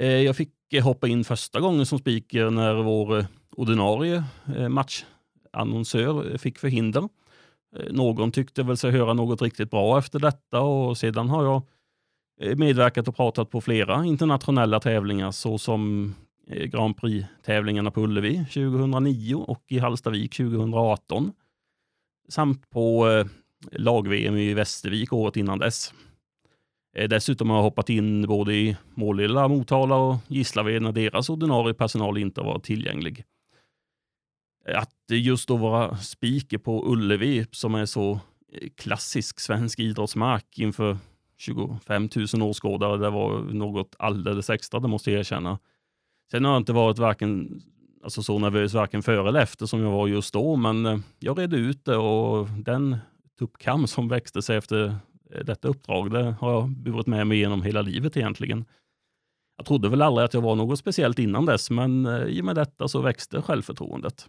Eh, 0.00 0.22
jag 0.22 0.36
fick 0.36 0.72
eh, 0.72 0.84
hoppa 0.84 1.08
in 1.08 1.24
första 1.24 1.60
gången 1.60 1.86
som 1.86 1.98
speaker 1.98 2.50
när 2.50 2.74
vår 2.74 3.18
eh, 3.18 3.26
ordinarie 3.56 4.24
eh, 4.56 4.68
matchannonsör 4.68 6.32
eh, 6.32 6.38
fick 6.38 6.58
förhinder. 6.58 7.08
Eh, 7.76 7.92
någon 7.92 8.32
tyckte 8.32 8.62
väl 8.62 8.76
sig 8.76 8.90
höra 8.90 9.14
något 9.14 9.42
riktigt 9.42 9.70
bra 9.70 9.98
efter 9.98 10.18
detta 10.18 10.60
och 10.60 10.98
sedan 10.98 11.28
har 11.28 11.44
jag 11.44 11.62
Eh, 11.62 11.81
Eh, 12.42 12.56
medverkat 12.56 13.08
och 13.08 13.16
pratat 13.16 13.50
på 13.50 13.60
flera 13.60 14.04
internationella 14.04 14.80
tävlingar 14.80 15.30
såsom 15.30 16.14
eh, 16.46 16.64
Grand 16.64 16.96
Prix-tävlingarna 16.96 17.90
på 17.90 18.00
Ullevi 18.00 18.36
2009 18.36 19.34
och 19.34 19.64
i 19.68 19.78
Hallstavik 19.78 20.36
2018. 20.36 21.32
Samt 22.28 22.70
på 22.70 23.10
eh, 23.10 23.26
lag-VM 23.72 24.36
i 24.36 24.54
Västervik 24.54 25.12
året 25.12 25.36
innan 25.36 25.58
dess. 25.58 25.94
Dessutom 27.08 27.50
har 27.50 27.56
jag 27.56 27.62
hoppat 27.62 27.90
in 27.90 28.26
både 28.26 28.54
i 28.54 28.76
Målilla, 28.94 29.48
Motala 29.48 29.96
och 29.96 30.16
Gislaved 30.28 30.82
när 30.82 30.92
deras 30.92 31.30
ordinarie 31.30 31.74
personal 31.74 32.18
inte 32.18 32.40
har 32.40 32.48
varit 32.48 32.64
tillgänglig. 32.64 33.24
Att 34.74 34.94
just 35.08 35.48
då 35.48 35.56
vara 35.56 35.96
speaker 35.96 36.58
på 36.58 36.92
Ullevi 36.92 37.46
som 37.50 37.74
är 37.74 37.86
så 37.86 38.20
klassisk 38.76 39.40
svensk 39.40 39.78
idrottsmark 39.78 40.58
inför 40.58 40.98
25 41.42 42.08
000 42.34 42.42
åskådare. 42.42 42.96
Det 42.96 43.10
var 43.10 43.40
något 43.40 43.96
alldeles 43.98 44.50
extra, 44.50 44.80
det 44.80 44.88
måste 44.88 45.10
jag 45.10 45.20
erkänna. 45.20 45.58
Sen 46.30 46.44
har 46.44 46.52
jag 46.52 46.60
inte 46.60 46.72
varit 46.72 46.98
varken, 46.98 47.62
alltså 48.02 48.22
så 48.22 48.38
nervös 48.38 48.74
varken 48.74 49.02
före 49.02 49.28
eller 49.28 49.40
efter 49.40 49.66
som 49.66 49.80
jag 49.80 49.90
var 49.90 50.08
just 50.08 50.34
då, 50.34 50.56
men 50.56 50.86
eh, 50.86 50.98
jag 51.18 51.38
redde 51.38 51.56
ut 51.56 51.84
det 51.84 51.96
och 51.96 52.48
den 52.48 52.96
tuppkam 53.38 53.86
som 53.86 54.08
växte 54.08 54.42
sig 54.42 54.56
efter 54.56 54.94
eh, 55.34 55.44
detta 55.44 55.68
uppdrag, 55.68 56.10
det 56.10 56.34
har 56.40 56.52
jag 56.52 56.68
burit 56.68 57.06
med 57.06 57.26
mig 57.26 57.38
genom 57.38 57.62
hela 57.62 57.82
livet 57.82 58.16
egentligen. 58.16 58.64
Jag 59.56 59.66
trodde 59.66 59.88
väl 59.88 60.02
aldrig 60.02 60.24
att 60.24 60.34
jag 60.34 60.40
var 60.40 60.54
något 60.54 60.78
speciellt 60.78 61.18
innan 61.18 61.46
dess, 61.46 61.70
men 61.70 62.06
eh, 62.06 62.22
i 62.22 62.40
och 62.40 62.44
med 62.44 62.56
detta 62.56 62.88
så 62.88 63.00
växte 63.00 63.42
självförtroendet. 63.42 64.26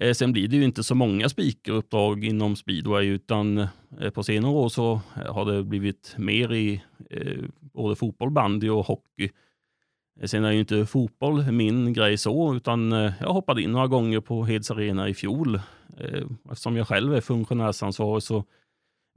Eh, 0.00 0.12
sen 0.12 0.32
blir 0.32 0.48
det 0.48 0.56
ju 0.56 0.64
inte 0.64 0.84
så 0.84 0.94
många 0.94 1.28
speakeruppdrag 1.28 2.24
inom 2.24 2.56
speedway, 2.56 3.06
utan 3.06 3.58
eh, 4.00 4.10
på 4.14 4.22
senare 4.22 4.52
år 4.52 4.68
så 4.68 5.00
eh, 5.16 5.34
har 5.34 5.44
det 5.44 5.64
blivit 5.64 6.14
mer 6.18 6.52
i 6.52 6.82
eh, 7.10 7.44
både 7.60 7.96
fotboll, 7.96 8.30
bandy 8.30 8.68
och 8.68 8.86
hockey. 8.86 9.30
Eh, 10.20 10.26
sen 10.26 10.44
är 10.44 10.50
ju 10.50 10.60
inte 10.60 10.86
fotboll 10.86 11.52
min 11.52 11.92
grej 11.92 12.18
så, 12.18 12.54
utan 12.54 12.92
jag 12.92 13.32
hoppade 13.32 13.62
in 13.62 13.72
några 13.72 13.86
gånger 13.86 14.20
på 14.20 14.44
Heds 14.44 14.70
Arena 14.70 15.08
i 15.08 15.14
fjol. 15.14 15.60
Eftersom 16.50 16.76
jag 16.76 16.88
själv 16.88 17.14
är 17.14 17.20
funktionärsansvarig 17.20 18.22
så 18.22 18.44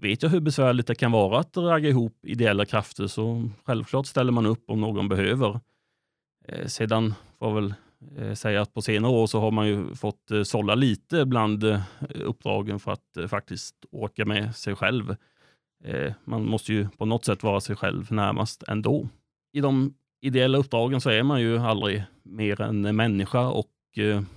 vet 0.02 0.24
jag 0.24 0.30
hur 0.30 0.40
besvärligt 0.40 0.88
det 0.88 0.96
kan 0.96 1.12
vara 1.12 1.40
att 1.40 1.58
ragga 1.58 1.90
ihop 1.90 2.26
ideella 2.26 2.66
krafter, 2.66 3.08
så 3.08 3.50
självklart 3.64 4.06
ställer 4.06 4.32
man 4.32 4.46
upp 4.46 4.70
om 4.70 4.82
någon 4.82 5.10
behöver. 5.10 5.60
Sedan 6.66 7.14
får 7.40 7.54
väl 7.54 7.74
Eh, 8.18 8.34
säga 8.34 8.62
att 8.62 8.74
på 8.74 8.82
senare 8.82 9.12
år 9.12 9.28
så 9.28 9.40
har 9.40 9.52
man 9.52 9.68
ju 9.68 9.96
fått 9.96 10.32
eh, 10.32 10.44
sålla 10.44 10.76
lite 10.76 11.26
bland 11.26 11.64
eh, 11.64 11.82
uppdragen 12.16 12.80
för 12.80 12.92
att 12.92 13.30
faktiskt 13.30 13.76
åka 13.92 14.26
med 14.26 14.56
sig 14.56 14.76
själv. 14.76 15.16
Man 16.24 16.46
måste 16.46 16.74
ju 16.74 16.88
på 16.98 17.06
något 17.06 17.26
sätt 17.26 17.44
vara 17.44 17.62
sig 17.62 17.76
själv 17.76 18.12
närmast 18.12 18.64
ändå. 18.68 19.10
I 19.54 19.62
de 19.62 19.94
ideella 20.22 20.58
uppdragen 20.58 21.02
så 21.02 21.10
är 21.10 21.24
man 21.24 21.42
ju 21.42 21.58
aldrig 21.58 22.04
mer 22.24 22.62
än 22.62 22.96
människa 22.96 23.48
och 23.48 23.70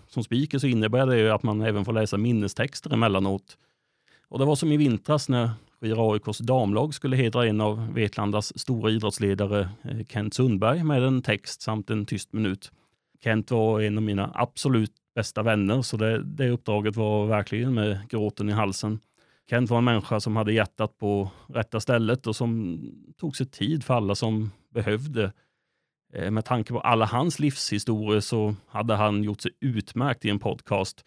som 0.09 0.25
speaker 0.25 0.59
så 0.59 0.67
innebär 0.67 1.07
det 1.07 1.19
ju 1.19 1.31
att 1.31 1.43
man 1.43 1.61
även 1.61 1.85
får 1.85 1.93
läsa 1.93 2.17
minnestexter 2.17 2.93
emellanåt. 2.93 3.59
Och 4.29 4.39
det 4.39 4.45
var 4.45 4.57
som 4.57 4.73
i 4.73 4.77
vintras 4.77 5.29
när 5.29 5.51
Skira 5.81 6.13
AIKs 6.13 6.39
damlag 6.39 6.95
skulle 6.95 7.17
hedra 7.17 7.47
en 7.47 7.61
av 7.61 7.93
Vetlandas 7.95 8.59
stora 8.59 8.91
idrottsledare, 8.91 9.69
Kent 10.09 10.35
Sundberg, 10.35 10.85
med 10.85 11.03
en 11.03 11.23
text 11.23 11.63
samt 11.63 11.91
en 11.91 12.07
tyst 12.07 12.33
minut. 12.33 12.73
Kent 13.25 13.51
var 13.51 13.81
en 13.81 13.97
av 13.97 14.03
mina 14.03 14.31
absolut 14.35 14.93
bästa 15.15 15.43
vänner, 15.43 15.83
så 15.83 15.97
det, 15.97 16.23
det 16.23 16.51
uppdraget 16.51 16.97
var 16.97 17.27
verkligen 17.27 17.75
med 17.75 18.09
gråten 18.09 18.49
i 18.49 18.53
halsen. 18.53 19.01
Kent 19.51 19.71
var 19.71 19.79
en 19.79 19.85
människa 19.85 20.21
som 20.21 20.37
hade 20.37 20.53
hjärtat 20.53 20.99
på 20.99 21.31
rätta 21.49 21.81
stället 21.81 22.27
och 22.27 22.37
som 22.37 22.81
tog 23.17 23.37
sig 23.37 23.47
tid 23.47 23.85
för 23.85 23.95
alla 23.95 24.15
som 24.15 24.51
behövde. 24.75 25.33
Eh, 26.15 26.31
med 26.31 26.45
tanke 26.45 26.73
på 26.73 26.81
alla 26.81 27.07
hans 27.07 27.39
livshistorier 27.39 28.21
så 28.21 28.55
hade 28.69 28.95
han 28.95 29.23
gjort 29.23 29.41
sig 29.41 29.53
utmärkt 29.61 30.25
i 30.25 30.31
en 30.31 30.39
podcast 30.39 31.05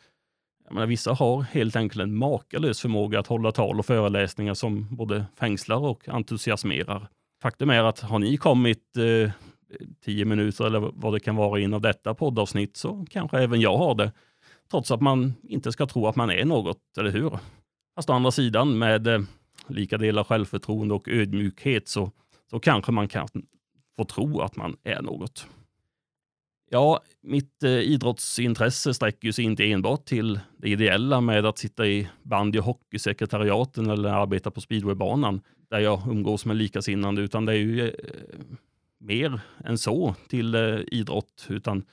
menar, 0.74 0.88
vissa 0.88 1.14
har 1.14 1.42
helt 1.42 1.76
enkelt 1.76 2.04
en 2.04 2.16
makalös 2.16 2.82
förmåga 2.82 3.20
att 3.20 3.28
hålla 3.28 3.52
tal 3.52 3.80
och 3.80 3.86
föreläsningar 3.86 4.54
som 4.54 4.96
både 4.96 5.26
fängslar 5.40 5.78
och 5.78 6.10
entusiasmerar. 6.10 7.08
Faktum 7.42 7.70
är 7.70 7.84
att 7.84 8.00
har 8.00 8.20
ni 8.20 8.38
kommit 8.38 8.98
eh, 8.98 9.32
tio 10.06 10.26
minuter 10.26 10.66
eller 10.66 10.92
vad 10.94 11.14
det 11.14 11.20
kan 11.20 11.36
vara 11.36 11.60
in 11.60 11.74
av 11.74 11.82
detta 11.82 12.14
poddavsnitt 12.14 12.78
så 12.78 13.06
kanske 13.10 13.40
även 13.40 13.62
jag 13.62 13.78
har 13.78 13.96
det. 13.96 14.12
Trots 14.72 14.92
att 14.92 15.02
man 15.02 15.34
inte 15.44 15.72
ska 15.72 15.86
tro 15.86 16.08
att 16.08 16.16
man 16.16 16.30
är 16.30 16.46
något, 16.46 16.98
eller 16.98 17.12
hur? 17.12 17.40
Fast 17.96 18.10
å 18.10 18.14
andra 18.14 18.32
sidan 18.32 18.78
med 18.78 19.08
eh, 19.08 19.22
lika 19.68 19.98
delar 19.98 20.24
självförtroende 20.24 20.94
och 20.94 21.08
ödmjukhet 21.08 21.88
så, 21.88 22.12
så 22.50 22.60
kanske 22.60 22.92
man 22.92 23.08
kan 23.08 23.28
få 23.98 24.06
tro 24.06 24.42
att 24.42 24.56
man 24.56 24.78
är 24.84 25.02
något. 25.02 25.48
Ja, 26.72 27.02
mitt 27.22 27.64
eh, 27.64 27.72
idrottsintresse 27.72 28.94
sträcker 28.94 29.32
sig 29.32 29.46
inte 29.46 29.72
enbart 29.72 30.06
till 30.06 30.40
det 30.58 30.70
ideella 30.70 31.22
med 31.22 31.46
att 31.46 31.58
sitta 31.58 31.88
i 31.88 32.08
bandy 32.24 32.60
och 32.60 32.66
hockeysekretariaten 32.66 33.90
eller 33.90 34.10
arbeta 34.10 34.52
på 34.52 34.62
speedwaybanan 34.62 35.42
där 35.70 35.80
jag 35.80 36.02
umgås 36.08 36.46
med 36.46 36.58
likasinnande, 36.58 37.22
utan 37.22 37.46
det 37.46 37.52
är 37.52 37.58
ju 37.58 37.88
eh, 37.88 37.94
mer 39.00 39.42
än 39.66 39.78
så 39.78 40.16
till 40.28 40.56
eh, 40.56 40.80
idrott. 40.88 41.48
Utan 41.50 41.86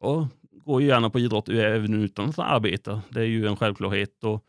jag 0.00 0.28
går 0.64 0.82
ju 0.82 0.88
gärna 0.88 1.10
på 1.10 1.18
idrott 1.18 1.48
även 1.48 2.04
utan 2.04 2.28
att 2.28 2.38
arbeta. 2.38 3.02
Det 3.08 3.20
är 3.20 3.24
ju 3.24 3.46
en 3.46 3.56
självklarhet. 3.56 4.24
Och, 4.24 4.44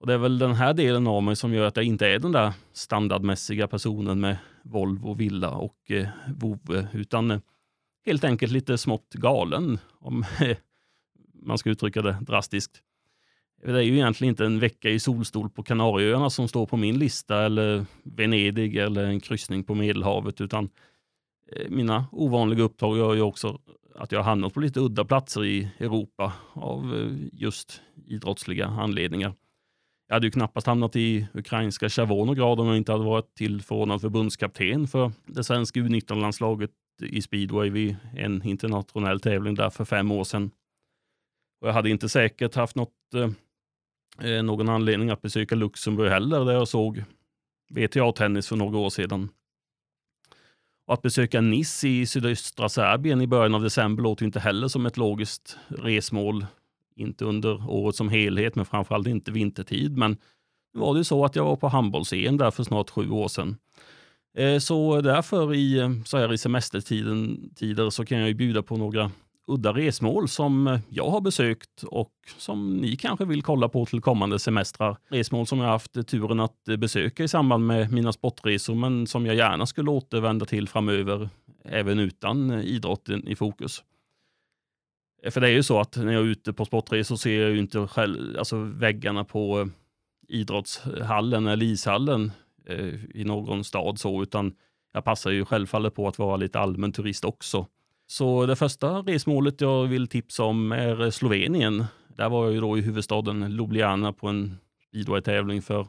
och 0.00 0.06
det 0.06 0.14
är 0.14 0.18
väl 0.18 0.38
den 0.38 0.54
här 0.54 0.74
delen 0.74 1.06
av 1.06 1.22
mig 1.22 1.36
som 1.36 1.54
gör 1.54 1.66
att 1.66 1.76
jag 1.76 1.84
inte 1.84 2.08
är 2.08 2.18
den 2.18 2.32
där 2.32 2.52
standardmässiga 2.72 3.68
personen 3.68 4.20
med 4.20 4.36
Volvo, 4.62 5.14
villa 5.14 5.50
och 5.50 5.90
eh, 5.90 6.08
vovve, 6.36 6.88
utan 6.92 7.30
eh, 7.30 7.40
helt 8.06 8.24
enkelt 8.24 8.52
lite 8.52 8.78
smått 8.78 9.14
galen, 9.14 9.78
om 9.98 10.24
man 11.42 11.58
ska 11.58 11.70
uttrycka 11.70 12.02
det 12.02 12.16
drastiskt. 12.20 12.82
Det 13.64 13.70
är 13.70 13.80
ju 13.80 13.94
egentligen 13.94 14.32
inte 14.32 14.44
en 14.44 14.58
vecka 14.58 14.90
i 14.90 15.00
solstol 15.00 15.50
på 15.50 15.62
Kanarieöarna 15.62 16.30
som 16.30 16.48
står 16.48 16.66
på 16.66 16.76
min 16.76 16.98
lista, 16.98 17.42
eller 17.42 17.86
Venedig 18.02 18.76
eller 18.76 19.04
en 19.04 19.20
kryssning 19.20 19.64
på 19.64 19.74
Medelhavet, 19.74 20.40
utan 20.40 20.70
Eh, 21.56 21.70
mina 21.70 22.06
ovanliga 22.12 22.62
uppdrag 22.62 22.98
gör 22.98 23.14
ju 23.14 23.20
också 23.20 23.60
att 23.94 24.12
jag 24.12 24.18
har 24.18 24.24
hamnat 24.24 24.54
på 24.54 24.60
lite 24.60 24.80
udda 24.80 25.04
platser 25.04 25.44
i 25.44 25.68
Europa 25.78 26.32
av 26.52 26.94
eh, 26.94 27.28
just 27.32 27.82
idrottsliga 28.06 28.66
anledningar. 28.66 29.34
Jag 30.08 30.14
hade 30.14 30.26
ju 30.26 30.30
knappast 30.30 30.66
hamnat 30.66 30.96
i 30.96 31.26
ukrainska 31.34 31.88
Chavonograd 31.88 32.60
om 32.60 32.66
jag 32.66 32.76
inte 32.76 32.92
hade 32.92 33.04
varit 33.04 33.34
tillförordnad 33.34 34.00
förbundskapten 34.00 34.88
för 34.88 35.12
det 35.26 35.44
svenska 35.44 35.80
U19-landslaget 35.80 36.70
i 37.02 37.22
speedway 37.22 37.70
vid 37.70 37.96
en 38.16 38.42
internationell 38.42 39.20
tävling 39.20 39.54
där 39.54 39.70
för 39.70 39.84
fem 39.84 40.10
år 40.10 40.24
sedan. 40.24 40.50
Och 41.60 41.68
jag 41.68 41.72
hade 41.72 41.90
inte 41.90 42.08
säkert 42.08 42.54
haft 42.54 42.76
något, 42.76 43.14
eh, 43.14 43.30
eh 44.28 44.42
någon 44.42 44.68
anledning 44.68 45.10
att 45.10 45.22
besöka 45.22 45.54
Luxemburg 45.54 46.10
heller, 46.10 46.44
där 46.44 46.52
jag 46.52 46.68
såg 46.68 47.04
VTA-tennis 47.70 48.48
för 48.48 48.56
några 48.56 48.78
år 48.78 48.90
sedan. 48.90 49.28
Och 50.86 50.94
att 50.94 51.02
besöka 51.02 51.40
Nice 51.40 51.88
i 51.88 52.06
sydöstra 52.06 52.68
Serbien 52.68 53.20
i 53.20 53.26
början 53.26 53.54
av 53.54 53.62
december 53.62 54.02
låter 54.02 54.24
inte 54.24 54.40
heller 54.40 54.68
som 54.68 54.86
ett 54.86 54.96
logiskt 54.96 55.56
resmål. 55.68 56.46
Inte 56.96 57.24
under 57.24 57.70
året 57.70 57.96
som 57.96 58.08
helhet, 58.08 58.54
men 58.54 58.64
framförallt 58.64 59.06
inte 59.06 59.30
vintertid. 59.30 59.96
Men 59.96 60.16
nu 60.74 60.80
var 60.80 60.94
det 60.94 61.04
så 61.04 61.24
att 61.24 61.36
jag 61.36 61.44
var 61.44 61.56
på 61.56 61.68
handbolls-EM 61.68 62.36
där 62.36 62.50
för 62.50 62.62
snart 62.64 62.90
sju 62.90 63.10
år 63.10 63.28
sedan. 63.28 63.56
Eh, 64.36 64.58
så 64.58 65.00
därför 65.00 65.54
i, 65.54 65.78
eh, 65.78 65.90
så 66.04 66.18
här 66.18 66.32
i 66.32 66.38
semestertider 66.38 67.90
så 67.90 68.04
kan 68.04 68.18
jag 68.18 68.36
bjuda 68.36 68.62
på 68.62 68.76
några 68.76 69.10
udda 69.46 69.72
resmål 69.72 70.28
som 70.28 70.66
eh, 70.66 70.80
jag 70.88 71.10
har 71.10 71.20
besökt 71.20 71.82
och 71.82 72.12
som 72.38 72.76
ni 72.76 72.96
kanske 72.96 73.24
vill 73.24 73.42
kolla 73.42 73.68
på 73.68 73.86
till 73.86 74.00
kommande 74.00 74.38
semestrar. 74.38 74.96
Resmål 75.08 75.46
som 75.46 75.58
jag 75.58 75.66
haft 75.66 76.06
turen 76.06 76.40
att 76.40 76.68
eh, 76.68 76.76
besöka 76.76 77.24
i 77.24 77.28
samband 77.28 77.66
med 77.66 77.92
mina 77.92 78.12
sportresor 78.12 78.74
men 78.74 79.06
som 79.06 79.26
jag 79.26 79.36
gärna 79.36 79.66
skulle 79.66 79.90
återvända 79.90 80.46
till 80.46 80.68
framöver 80.68 81.28
även 81.64 81.98
utan 81.98 82.50
eh, 82.50 82.64
idrotten 82.64 83.28
i 83.28 83.36
fokus. 83.36 83.82
För 85.30 85.40
det 85.40 85.48
är 85.48 85.52
ju 85.52 85.62
så 85.62 85.80
att 85.80 85.96
när 85.96 86.12
jag 86.12 86.22
är 86.22 86.26
ute 86.26 86.52
på 86.52 86.64
sportresor 86.64 87.16
ser 87.16 87.40
jag 87.40 87.50
ju 87.50 87.58
inte 87.58 87.86
själv, 87.86 88.38
alltså 88.38 88.56
väggarna 88.56 89.24
på 89.24 89.68
idrottshallen 90.28 91.46
eller 91.46 91.66
ishallen 91.66 92.32
Eh, 92.66 93.04
i 93.14 93.24
någon 93.24 93.64
stad 93.64 93.98
så, 93.98 94.22
utan 94.22 94.54
jag 94.92 95.04
passar 95.04 95.30
ju 95.30 95.44
självfallet 95.44 95.94
på 95.94 96.08
att 96.08 96.18
vara 96.18 96.36
lite 96.36 96.60
allmän 96.60 96.92
turist 96.92 97.24
också. 97.24 97.66
Så 98.12 98.46
det 98.46 98.56
första 98.56 98.88
resmålet 98.88 99.60
jag 99.60 99.86
vill 99.86 100.08
tipsa 100.08 100.44
om 100.44 100.72
är 100.72 101.10
Slovenien. 101.10 101.84
Där 102.08 102.28
var 102.28 102.44
jag 102.44 102.54
ju 102.54 102.60
då 102.60 102.78
i 102.78 102.80
huvudstaden 102.80 103.52
Ljubljana 103.52 104.12
på 104.12 104.28
en 104.28 104.58
speedway-tävling 104.88 105.62
för 105.62 105.86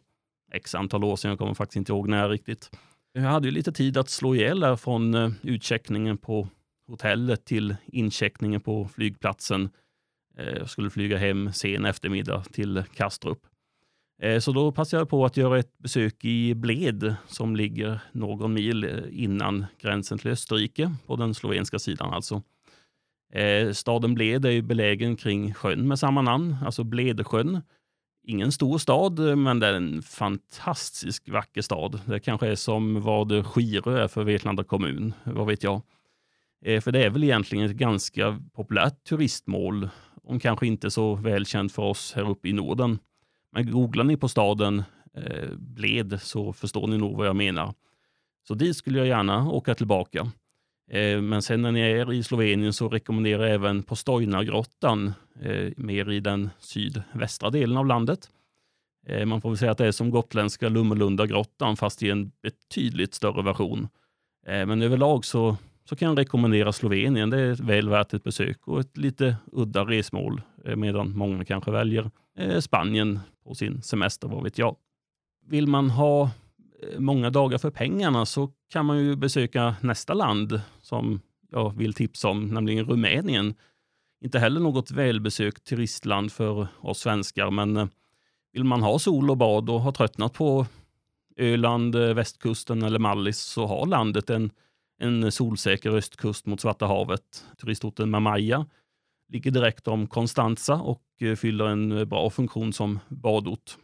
x 0.53 0.75
antal 0.75 1.03
år 1.03 1.15
sedan. 1.15 1.30
Jag 1.30 1.38
kommer 1.39 1.53
faktiskt 1.53 1.75
inte 1.75 1.92
ihåg 1.92 2.10
när 2.10 2.30
riktigt. 2.30 2.72
Jag 3.13 3.22
hade 3.22 3.48
ju 3.48 3.51
lite 3.51 3.72
tid 3.72 3.98
att 3.98 4.10
slå 4.10 4.36
ihjäl 4.36 4.60
där 4.60 4.75
från 4.75 5.13
eh, 5.13 5.30
utcheckningen 5.42 6.18
på 6.18 6.48
hotellet 6.88 7.46
till 7.46 7.75
incheckningen 7.86 8.62
på 8.62 8.88
flygplatsen. 8.88 9.70
Eh, 10.38 10.50
jag 10.50 10.70
skulle 10.70 10.89
flyga 10.89 11.18
hem 11.18 11.53
sen 11.53 11.86
eftermiddag 11.86 12.44
till 12.51 12.84
Kastrup. 12.96 13.39
Eh, 14.24 14.39
så 14.39 14.51
då 14.51 14.72
passade 14.72 15.01
jag 15.01 15.10
på 15.10 15.25
att 15.25 15.38
göra 15.38 15.60
ett 15.60 15.77
besök 15.77 16.25
i 16.25 16.56
Bled 16.56 17.15
som 17.27 17.56
ligger 17.56 18.00
någon 18.12 18.53
mil 18.53 18.84
eh, 18.84 18.89
innan 19.12 19.65
gränsen 19.82 20.18
till 20.18 20.32
Österrike 20.32 20.96
på 21.08 21.15
den 21.15 21.34
slovenska 21.34 21.80
sidan 21.80 22.13
alltså. 22.13 22.42
Eh, 23.34 23.72
staden 23.72 24.13
Bled 24.13 24.46
är 24.46 24.62
belägen 24.62 25.15
kring 25.15 25.53
sjön 25.53 25.88
med 25.88 26.00
samma 26.00 26.22
namn, 26.22 26.56
alltså 26.65 26.84
Bledesjön. 26.84 27.62
Ingen 28.25 28.51
stor 28.51 28.77
stad, 28.77 29.38
men 29.38 29.60
det 29.60 29.68
är 29.68 29.74
en 29.74 30.01
fantastiskt 30.01 31.30
vacker 31.30 31.62
stad. 31.62 32.00
Det 32.06 32.20
kanske 32.20 32.48
är 32.48 32.56
som 32.56 33.01
vad 33.01 33.46
Skirö 33.46 34.03
är 34.03 34.08
för 34.08 34.24
Vetlanda 34.24 34.63
kommun, 34.63 35.13
vad 35.24 35.48
vet 35.48 35.63
jag. 35.63 35.82
För 36.82 36.92
det 36.92 37.03
är 37.03 37.10
väl 37.10 37.24
egentligen 37.24 37.65
ett 37.65 37.75
ganska 37.75 38.39
populärt 38.53 39.03
turistmål, 39.03 39.89
om 40.24 40.39
kanske 40.39 40.68
inte 40.68 40.92
så 40.92 41.15
välkänt 41.15 41.72
för 41.72 41.84
oss 41.84 42.13
här 42.15 42.30
uppe 42.30 42.50
i 42.50 42.53
Norden. 42.53 43.00
Men 43.54 43.72
googlar 43.72 44.04
ni 44.04 44.18
på 44.18 44.30
staden 44.30 44.84
eh, 45.18 45.50
Bled 45.58 46.22
så 46.22 46.54
förstår 46.54 46.88
ni 46.88 46.98
nog 46.98 47.18
vad 47.18 47.28
jag 47.28 47.36
menar. 47.36 47.74
Så 48.48 48.54
dit 48.54 48.78
skulle 48.78 48.98
jag 48.98 49.08
gärna 49.08 49.50
åka 49.50 49.76
tillbaka. 49.76 50.32
Eh, 50.92 51.22
men 51.22 51.42
sen 51.42 51.62
när 51.62 51.72
ni 51.72 51.80
är 51.80 52.14
i 52.14 52.24
Slovenien 52.24 52.74
så 52.74 52.90
rekommenderar 52.90 53.44
jag 53.44 53.54
även 53.54 53.84
Postojna-grottan, 53.84 55.14
eh, 55.42 55.72
mer 55.78 56.12
i 56.12 56.20
den 56.20 56.50
sydvästra 56.60 57.50
delen 57.50 57.78
av 57.78 57.86
landet. 57.86 58.30
Man 59.26 59.42
får 59.42 59.50
väl 59.50 59.58
säga 59.58 59.72
att 59.72 59.78
det 59.78 59.88
är 59.88 59.92
som 59.92 60.10
gotländska 60.10 60.70
Lummelunda-grottan 60.70 61.78
fast 61.78 62.04
i 62.04 62.10
en 62.10 62.32
betydligt 62.42 63.14
större 63.14 63.44
version. 63.44 63.88
Men 64.46 64.82
överlag 64.82 65.26
så 65.26 65.58
så 65.86 65.96
kan 65.96 66.08
jag 66.08 66.20
rekommendera 66.20 66.72
Slovenien. 66.72 67.30
Det 67.30 67.40
är 67.40 67.56
väl 67.56 67.90
värt 67.90 68.14
ett 68.14 68.24
besök 68.24 68.68
och 68.68 68.80
ett 68.80 68.98
lite 68.98 69.36
udda 69.52 69.86
resmål 69.86 70.42
eh, 70.66 70.76
medan 70.76 71.18
många 71.18 71.46
kanske 71.46 71.72
väljer 71.72 72.12
eh, 72.38 72.60
Spanien 72.60 73.20
på 73.44 73.56
sin 73.56 73.82
semester, 73.82 74.28
vad 74.28 74.44
vet 74.44 74.58
jag. 74.58 74.76
Vill 75.48 75.68
man 75.68 75.90
ha 75.90 76.24
eh, 76.24 77.00
många 77.00 77.30
dagar 77.30 77.58
för 77.58 77.70
pengarna 77.70 78.26
så 78.26 78.52
kan 78.70 78.86
man 78.86 78.98
ju 78.98 79.16
besöka 79.16 79.76
nästa 79.82 80.14
land 80.14 80.62
som 80.82 81.22
jag 81.52 81.78
vill 81.78 81.94
tipsa 81.94 82.30
om, 82.30 82.48
nämligen 82.48 82.86
Rumänien. 82.86 83.54
Inte 84.22 84.40
heller 84.40 84.60
något 84.60 84.92
välbesökt 84.92 85.64
turistland 85.64 86.32
för 86.32 86.68
oss 86.80 87.00
svenskar, 87.00 87.52
men 87.52 87.78
eh, 87.78 87.88
vill 88.54 88.64
man 88.64 88.84
ha 88.84 89.00
sol 89.00 89.30
och 89.30 89.38
bad 89.38 89.70
och 89.70 89.82
har 89.82 89.92
tröttnat 89.92 90.34
på 90.34 90.66
Öland, 91.38 91.96
eh, 91.96 92.14
västkusten 92.14 92.84
eller 92.84 93.00
Mallis 93.00 93.40
så 93.40 93.66
har 93.66 93.86
landet 93.86 94.30
en 94.30 94.52
en 95.04 95.32
solsäker 95.32 95.92
östkust 95.92 96.46
mot 96.46 96.62
Svarta 96.62 96.86
havet. 96.86 97.46
Turistorten 97.62 98.10
Mamaja 98.10 98.66
ligger 99.34 99.52
direkt 99.52 99.88
om 99.88 100.08
Konstanza 100.08 100.74
och 100.75 101.04
eh, 101.20 101.36
fyller 101.36 101.66
en 101.66 101.92
eh, 101.92 102.06
bra 102.06 102.30
funktion 102.30 102.74
som 102.74 103.00
badort. 103.10 103.78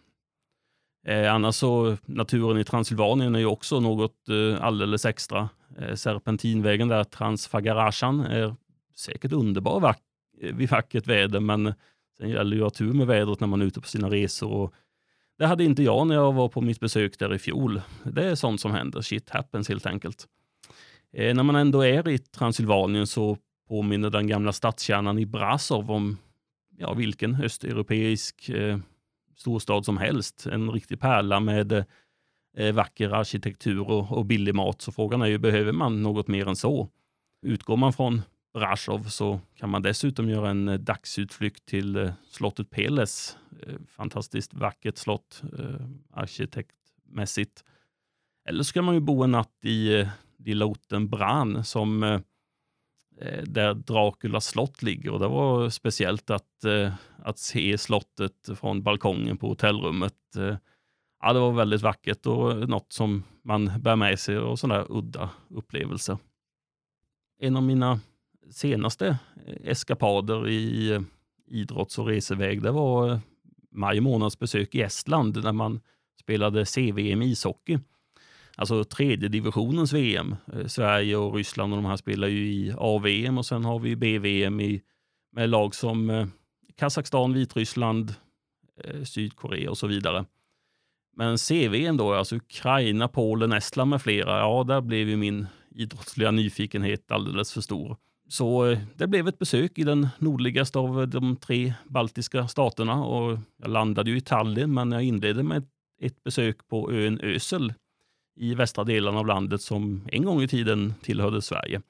Eh, 1.08 1.34
annars 1.34 1.56
så 1.56 1.98
naturen 2.06 2.58
i 2.58 2.64
Transylvanien 2.64 3.36
är 3.36 3.40
ju 3.40 3.46
också 3.46 3.80
något 3.80 4.30
eh, 4.30 4.64
alldeles 4.64 5.06
extra. 5.06 5.50
Eh, 5.78 5.96
serpentinvägen 5.96 6.88
där, 6.88 7.04
Transfagarasan, 7.04 8.20
är 8.20 8.56
säkert 8.96 9.32
underbar 9.32 9.80
vack 9.80 10.02
eh, 10.42 10.56
vid 10.56 10.70
vackert 10.70 11.08
väder, 11.08 11.40
men 11.40 11.74
sen 12.18 12.30
gäller 12.30 12.52
det 12.52 12.56
ju 12.56 12.66
att 12.66 12.78
ha 12.78 12.86
tur 12.86 12.94
med 12.94 13.08
vädret 13.08 13.40
när 13.40 13.48
man 13.48 13.62
är 13.62 13.66
ute 13.66 13.82
på 13.82 13.88
sina 13.88 14.10
resor. 14.10 14.52
Och 14.52 14.74
det 15.38 15.46
hade 15.46 15.64
inte 15.64 15.84
jag 15.84 16.08
när 16.08 16.16
jag 16.16 16.34
var 16.34 16.50
på 16.50 16.62
mitt 16.62 16.80
besök 16.80 17.20
där 17.20 17.34
i 17.34 17.40
fjol. 17.40 17.82
Det 18.04 18.26
är 18.26 18.36
sånt 18.36 18.62
som 18.62 18.72
händer. 18.72 19.02
Shit 19.02 19.30
happens 19.30 19.70
helt 19.70 19.86
enkelt. 19.86 20.28
Eh, 21.14 21.36
när 21.36 21.44
man 21.44 21.56
ändå 21.56 21.82
är 21.82 22.08
i 22.08 22.18
Transylvanien 22.18 23.08
så 23.08 23.38
påminner 23.70 24.10
den 24.10 24.28
gamla 24.28 24.54
stadskärnan 24.54 25.20
i 25.20 25.26
Brasov 25.26 25.92
om 25.92 26.18
ja, 26.78 26.94
vilken 26.94 27.36
östeuropeisk 27.36 28.50
eh, 28.50 28.80
storstad 29.36 29.86
som 29.86 29.98
helst. 29.98 30.46
En 30.46 30.72
riktig 30.72 31.00
pärla 31.00 31.40
med 31.40 31.86
eh, 32.58 32.74
vacker 32.74 33.10
arkitektur 33.10 33.90
och, 33.90 34.12
och 34.12 34.26
billig 34.26 34.56
mat. 34.56 34.82
Så 34.82 34.92
frågan 34.92 35.22
är 35.22 35.26
ju, 35.26 35.38
behöver 35.38 35.72
man 35.72 36.04
något 36.04 36.28
mer 36.28 36.48
än 36.48 36.56
så? 36.56 36.90
Utgår 37.42 37.78
man 37.78 37.94
från 37.94 38.22
Brasov 38.54 39.04
så 39.04 39.40
kan 39.58 39.70
man 39.70 39.82
dessutom 39.82 40.30
göra 40.30 40.50
en 40.50 40.68
eh, 40.68 40.80
dagsutflykt 40.80 41.66
till 41.66 41.96
eh, 41.96 42.12
slottet 42.30 42.70
Peles. 42.70 43.38
Eh, 43.62 43.76
fantastiskt 43.88 44.54
vackert 44.54 44.98
slott 44.98 45.42
eh, 45.60 45.86
arkitektmässigt. 46.12 47.64
Eller 48.46 48.64
så 48.64 48.74
kan 48.74 48.86
man 48.86 48.96
ju 48.96 49.02
bo 49.02 49.24
en 49.24 49.32
natt 49.32 49.58
i 49.64 50.00
eh, 50.00 50.08
lilla 50.38 50.66
orten 50.66 51.10
Bran 51.10 51.64
som 51.64 52.04
eh, 52.04 52.20
Eh, 53.22 53.44
där 53.44 53.74
Draculas 53.74 54.46
slott 54.46 54.82
ligger. 54.82 55.12
Och 55.12 55.20
det 55.20 55.28
var 55.28 55.70
speciellt 55.70 56.30
att, 56.30 56.64
eh, 56.64 56.94
att 57.18 57.40
se 57.40 57.78
slottet 57.78 58.50
från 58.56 58.84
balkongen 58.84 59.38
på 59.38 59.48
hotellrummet. 59.48 60.36
Eh, 60.38 60.58
ja, 61.22 61.34
det 61.34 61.40
var 61.40 61.52
väldigt 61.52 61.82
vackert 61.82 62.26
och 62.26 62.70
något 62.70 62.94
som 62.94 63.24
man 63.44 63.72
bär 63.80 63.96
med 63.96 64.20
sig 64.20 64.38
och 64.38 64.60
sådana 64.60 64.86
udda 64.90 65.30
upplevelser. 65.50 66.18
En 67.40 67.56
av 67.56 67.64
mina 67.64 68.00
senaste 68.52 69.08
eh, 69.46 69.72
eskapader 69.72 70.48
i 70.50 71.00
idrotts 71.48 72.00
och 72.00 72.08
reseväg, 72.08 72.62
det 72.62 72.72
var 72.72 73.20
maj 73.72 74.00
månads 74.00 74.40
besök 74.40 74.76
i 74.76 74.82
Estland 74.82 75.44
när 75.44 75.54
man 75.54 75.80
spelade 76.22 76.66
CVM 76.66 77.22
ishockey 77.22 77.80
alltså 78.60 78.84
tredje 78.84 79.30
divisionens 79.30 79.94
VM. 79.94 80.36
Eh, 80.54 80.66
Sverige 80.68 81.16
och 81.16 81.36
Ryssland 81.36 81.74
och 81.74 81.78
de 81.78 81.86
här 81.86 81.98
spelar 81.98 82.28
ju 82.28 82.52
i 82.52 82.74
A-VM 82.78 83.38
och 83.38 83.46
sen 83.46 83.66
har 83.66 83.80
vi 83.80 83.96
B-VM 83.96 84.60
i, 84.60 84.82
med 85.32 85.50
lag 85.50 85.76
som 85.76 86.10
eh, 86.10 86.28
Kazakstan, 86.78 87.34
Vitryssland, 87.34 88.14
eh, 88.84 89.04
Sydkorea 89.04 89.70
och 89.70 89.78
så 89.78 89.88
vidare. 89.88 90.26
Men 91.16 91.38
CVM 91.38 91.98
då, 91.98 92.14
alltså 92.14 92.36
Ukraina, 92.36 93.08
Polen, 93.08 93.54
Estland 93.54 93.90
med 93.90 94.02
flera, 94.02 94.40
ja, 94.40 94.64
där 94.64 94.82
blev 94.82 95.10
ju 95.10 95.18
min 95.18 95.48
idrottsliga 95.72 96.32
nyfikenhet 96.32 97.12
alldeles 97.12 97.54
för 97.54 97.62
stor. 97.62 97.98
Så 98.30 98.78
det 98.96 99.08
blev 99.08 99.28
ett 99.28 99.40
besök 99.40 99.78
i 99.80 99.84
den 99.84 100.08
nordligaste 100.18 100.80
av 100.80 101.08
de 101.08 101.36
tre 101.36 101.74
baltiska 101.86 102.48
staterna 102.48 103.04
och 103.04 103.40
jag 103.58 103.70
landade 103.72 104.12
ju 104.12 104.18
i 104.18 104.22
Tallinn, 104.22 104.74
men 104.74 104.92
jag 104.92 105.04
inledde 105.04 105.44
med 105.44 105.68
ett 106.02 106.24
besök 106.24 106.68
på 106.68 106.92
ön 106.92 107.20
Ösel 107.24 107.74
i 108.36 108.56
västra 108.56 108.84
delen 108.84 109.16
av 109.16 109.28
landet 109.28 109.62
som 109.62 110.08
en 110.12 110.24
gång 110.24 110.42
i 110.42 110.48
tiden 110.48 110.94
tillhörde 111.02 111.42
Sverige. 111.42 111.82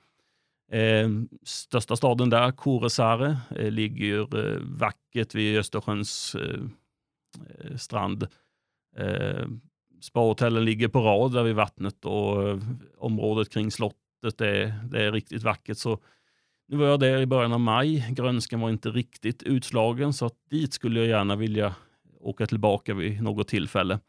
Eh, 0.72 1.10
största 1.44 1.96
staden 1.96 2.30
där, 2.30 2.52
Koresare, 2.52 3.38
eh, 3.56 3.72
ligger 3.72 4.38
eh, 4.38 4.60
vackert 4.62 5.36
vid 5.36 5.60
Östersjöns 5.60 6.36
eh, 6.36 6.60
eh, 7.60 7.76
strand. 7.76 8.28
Eh, 8.98 9.48
Sparhotellen 10.02 10.66
ligger 10.66 10.88
på 10.88 11.00
rad 11.00 11.34
där 11.34 11.44
vid 11.44 11.56
vattnet 11.56 12.06
och 12.06 12.50
eh, 12.50 12.60
området 12.98 13.50
kring 13.50 13.72
slottet 13.72 14.42
är, 14.42 14.74
det 14.92 15.04
är 15.04 15.12
riktigt 15.12 15.44
vackert. 15.44 15.78
Så 15.78 16.00
nu 16.68 16.78
var 16.78 16.86
jag 16.86 17.00
där 17.00 17.22
i 17.22 17.26
början 17.26 17.54
av 17.54 17.60
maj. 17.60 18.08
Grönskan 18.12 18.60
var 18.60 18.70
inte 18.70 18.90
riktigt 18.90 19.44
utslagen 19.44 20.14
så 20.14 20.26
att 20.26 20.36
dit 20.50 20.74
skulle 20.74 21.00
jag 21.00 21.08
gärna 21.08 21.36
vilja 21.36 21.76
åka 22.20 22.48
tillbaka 22.48 22.94
vid 22.94 23.24
något 23.24 23.48
tillfälle. 23.48 24.00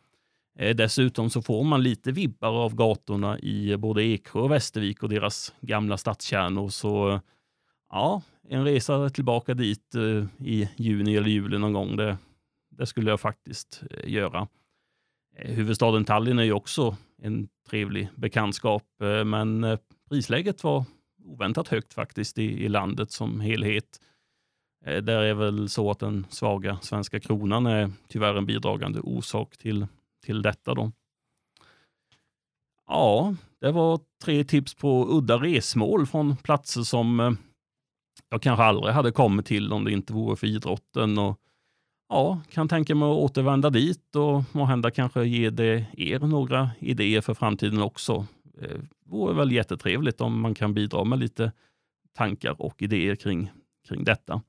Eh, 0.58 0.76
dessutom 0.76 1.30
så 1.30 1.42
får 1.42 1.64
man 1.64 1.82
lite 1.82 2.12
vibbar 2.12 2.64
av 2.64 2.74
gatorna 2.74 3.38
i 3.38 3.76
både 3.76 4.02
Eksjö 4.02 4.40
och 4.40 4.50
Västervik 4.50 5.02
och 5.02 5.08
deras 5.08 5.54
gamla 5.60 5.96
stadskärnor. 5.96 6.68
Så 6.68 7.20
ja, 7.90 8.22
en 8.48 8.64
resa 8.64 9.10
tillbaka 9.10 9.54
dit 9.54 9.94
eh, 9.94 10.46
i 10.46 10.68
juni 10.76 11.16
eller 11.16 11.28
juli 11.28 11.58
någon 11.58 11.72
gång, 11.72 11.96
det, 11.96 12.18
det 12.70 12.86
skulle 12.86 13.10
jag 13.10 13.20
faktiskt 13.20 13.82
eh, 13.90 14.10
göra. 14.10 14.48
Huvudstaden 15.36 16.04
Tallinn 16.04 16.38
är 16.38 16.42
ju 16.42 16.52
också 16.52 16.96
en 17.22 17.48
trevlig 17.68 18.08
bekantskap, 18.16 18.82
men 19.26 19.78
prisläget 20.08 20.64
var 20.64 20.84
oväntat 21.24 21.68
högt 21.68 21.94
faktiskt 21.94 22.38
i, 22.38 22.64
i 22.64 22.68
landet 22.68 23.10
som 23.10 23.40
helhet. 23.40 24.00
Där 24.84 25.22
är 25.22 25.34
väl 25.34 25.68
så 25.68 25.90
att 25.90 25.98
den 25.98 26.26
svaga 26.30 26.78
svenska 26.82 27.20
kronan 27.20 27.66
är 27.66 27.90
tyvärr 28.08 28.34
en 28.34 28.46
bidragande 28.46 29.00
orsak 29.00 29.56
till 29.56 29.86
till 30.20 30.42
detta. 30.42 30.74
Då. 30.74 30.92
Ja, 32.86 33.34
det 33.60 33.72
var 33.72 34.00
tre 34.24 34.44
tips 34.44 34.74
på 34.74 35.06
udda 35.08 35.36
resmål 35.36 36.06
från 36.06 36.36
platser 36.36 36.82
som 36.82 37.20
eh, 37.20 37.32
jag 38.28 38.42
kanske 38.42 38.64
aldrig 38.64 38.94
hade 38.94 39.12
kommit 39.12 39.46
till 39.46 39.72
om 39.72 39.84
det 39.84 39.92
inte 39.92 40.12
vore 40.12 40.36
för 40.36 40.46
idrotten. 40.46 41.18
Och, 41.18 41.40
ja, 42.08 42.40
kan 42.50 42.68
tänka 42.68 42.94
mig 42.94 43.08
att 43.08 43.16
återvända 43.16 43.70
dit 43.70 44.16
och 44.16 44.42
måhända 44.52 44.90
kanske 44.90 45.24
ge 45.24 45.50
det 45.50 45.86
er 45.92 46.18
några 46.18 46.70
idéer 46.78 47.20
för 47.20 47.34
framtiden 47.34 47.82
också. 47.82 48.26
Det 48.44 48.80
vore 49.06 49.34
väl 49.34 49.52
jättetrevligt 49.52 50.20
om 50.20 50.40
man 50.40 50.54
kan 50.54 50.74
bidra 50.74 51.04
med 51.04 51.18
lite 51.18 51.52
tankar 52.12 52.62
och 52.62 52.82
idéer 52.82 53.16
kring, 53.16 53.50
kring 53.88 54.04
detta. 54.04 54.42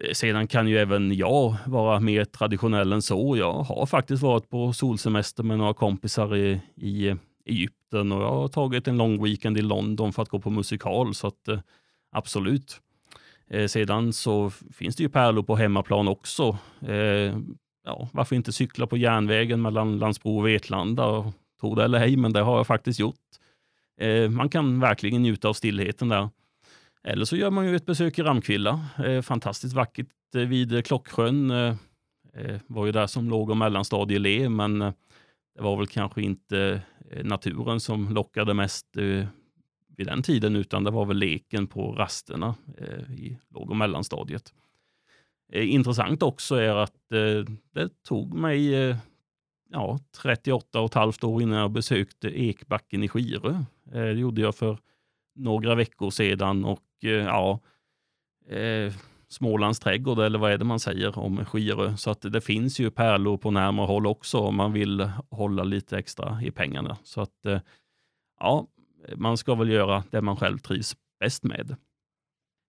Eh, 0.00 0.12
sedan 0.12 0.46
kan 0.46 0.68
ju 0.68 0.78
även 0.78 1.14
jag 1.14 1.56
vara 1.66 2.00
mer 2.00 2.24
traditionell 2.24 2.92
än 2.92 3.02
så. 3.02 3.36
Jag 3.36 3.52
har 3.52 3.86
faktiskt 3.86 4.22
varit 4.22 4.50
på 4.50 4.72
solsemester 4.72 5.42
med 5.42 5.58
några 5.58 5.74
kompisar 5.74 6.36
i, 6.36 6.60
i 6.76 7.08
eh, 7.08 7.16
Egypten 7.46 8.12
och 8.12 8.22
jag 8.22 8.30
har 8.30 8.48
tagit 8.48 8.88
en 8.88 8.96
lång 8.96 9.24
weekend 9.24 9.58
i 9.58 9.62
London 9.62 10.12
för 10.12 10.22
att 10.22 10.28
gå 10.28 10.38
på 10.38 10.50
musikal. 10.50 11.14
Så 11.14 11.26
att, 11.26 11.48
eh, 11.48 11.58
absolut. 12.12 12.80
Eh, 13.50 13.66
sedan 13.66 14.12
så 14.12 14.50
finns 14.50 14.96
det 14.96 15.02
ju 15.02 15.08
pärlor 15.08 15.42
på 15.42 15.56
hemmaplan 15.56 16.08
också. 16.08 16.58
ja, 17.86 18.08
varför 18.12 18.36
inte 18.36 18.52
cykla 18.52 18.86
på 18.86 18.96
järnvägen 18.96 19.62
mellan 19.62 19.98
Landsbro 19.98 20.38
och 20.38 20.46
Vetlanda? 20.46 21.32
Tro 21.60 21.74
det 21.74 21.84
eller 21.84 22.00
ej, 22.00 22.16
men 22.16 22.32
det 22.32 22.40
har 22.40 22.56
jag 22.56 22.66
faktiskt 22.66 23.00
gjort. 23.00 23.20
man 24.30 24.48
kan 24.48 24.80
verkligen 24.80 25.22
njuta 25.22 25.48
av 25.48 25.52
stillheten 25.52 26.08
där. 26.08 26.28
Eller 27.04 27.24
så 27.24 27.36
gör 27.36 27.50
man 27.50 27.66
ju 27.66 27.76
ett 27.76 27.86
besök 27.86 28.18
i 28.18 28.22
Ramkvilla. 28.22 28.86
Eh, 29.04 29.22
fantastiskt 29.22 29.74
vackert 29.74 30.34
eh, 30.34 30.40
vid 30.40 30.72
eh, 30.72 30.82
Klocksjön. 30.82 31.50
Eh, 31.50 31.76
eh, 32.34 32.60
var 32.66 32.86
ju 32.86 32.92
där 32.92 33.06
som 33.06 33.28
låg 33.28 33.50
och 33.50 33.56
mellanstadieelev, 33.56 34.50
men 34.50 34.82
eh, 34.82 34.92
det 35.56 35.62
var 35.62 35.76
väl 35.76 35.86
kanske 35.86 36.22
inte 36.22 36.82
naturen 37.22 37.80
som 37.80 38.14
lockade 38.14 38.54
mest 38.54 38.96
vid 39.96 40.06
den 40.06 40.22
tiden, 40.22 40.56
utan 40.56 40.84
det 40.84 40.90
var 40.90 41.04
väl 41.04 41.16
leken 41.16 41.66
på 41.66 41.92
rasterna 41.92 42.54
i 43.18 43.38
låg 43.48 43.70
och 43.70 43.76
mellanstadiet. 43.76 44.52
Intressant 45.52 46.22
också 46.22 46.54
är 46.54 46.74
att 46.74 47.08
det 47.74 48.02
tog 48.02 48.34
mig 48.34 48.74
ja, 49.74 49.98
38 50.22 50.80
och 50.80 50.86
ett 50.86 50.94
halvt 50.94 51.24
år 51.24 51.42
innan 51.42 51.58
jag 51.58 51.70
besökte 51.70 52.28
Ekbacken 52.28 53.02
i 53.02 53.08
Skirö. 53.08 53.50
Eh, 53.92 54.02
det 54.02 54.12
gjorde 54.12 54.40
jag 54.40 54.54
för 54.54 54.78
några 55.34 55.74
veckor 55.74 56.10
sedan 56.10 56.64
och 56.64 56.80
Eh, 57.04 57.10
ja, 57.10 57.60
eh, 58.48 58.92
Smålands 59.28 59.80
trädgård 59.80 60.18
eller 60.18 60.38
vad 60.38 60.52
är 60.52 60.58
det 60.58 60.64
man 60.64 60.80
säger 60.80 61.18
om 61.18 61.44
Skirö. 61.44 61.96
Så 61.96 62.10
att 62.10 62.20
det 62.20 62.40
finns 62.40 62.80
ju 62.80 62.90
pärlor 62.90 63.36
på 63.36 63.50
närmare 63.50 63.86
håll 63.86 64.06
också 64.06 64.38
om 64.38 64.56
man 64.56 64.72
vill 64.72 65.10
hålla 65.30 65.64
lite 65.64 65.98
extra 65.98 66.42
i 66.42 66.50
pengarna. 66.50 66.96
Så 67.04 67.20
att 67.20 67.46
eh, 67.46 67.60
ja, 68.40 68.66
man 69.16 69.36
ska 69.36 69.54
väl 69.54 69.68
göra 69.68 70.04
det 70.10 70.20
man 70.20 70.36
själv 70.36 70.58
trivs 70.58 70.96
bäst 71.20 71.44
med. 71.44 71.76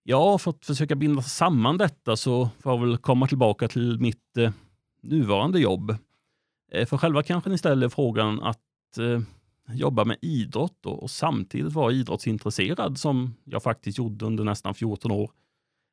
Ja, 0.02 0.38
för 0.38 0.50
att 0.50 0.66
försöka 0.66 0.94
binda 0.94 1.22
samman 1.22 1.78
detta 1.78 2.16
så 2.16 2.48
får 2.60 2.72
jag 2.72 2.80
väl 2.80 2.96
komma 2.96 3.26
tillbaka 3.26 3.68
till 3.68 4.00
mitt 4.00 4.36
eh, 4.36 4.52
nuvarande 5.02 5.60
jobb. 5.60 5.96
Eh, 6.72 6.86
för 6.86 6.98
själva 6.98 7.22
kanske 7.22 7.50
ni 7.50 7.58
ställer 7.58 7.88
frågan 7.88 8.42
att 8.42 8.62
jobba 9.68 10.04
med 10.04 10.16
idrott 10.22 10.86
och, 10.86 11.02
och, 11.02 11.10
samtidigt 11.10 11.72
vara 11.72 11.92
idrottsintresserad 11.92 12.98
som 12.98 13.34
jag 13.44 13.62
faktiskt 13.62 13.98
gjorde 13.98 14.24
under 14.26 14.44
nästan 14.44 14.74
14 14.74 15.10
år. 15.10 15.30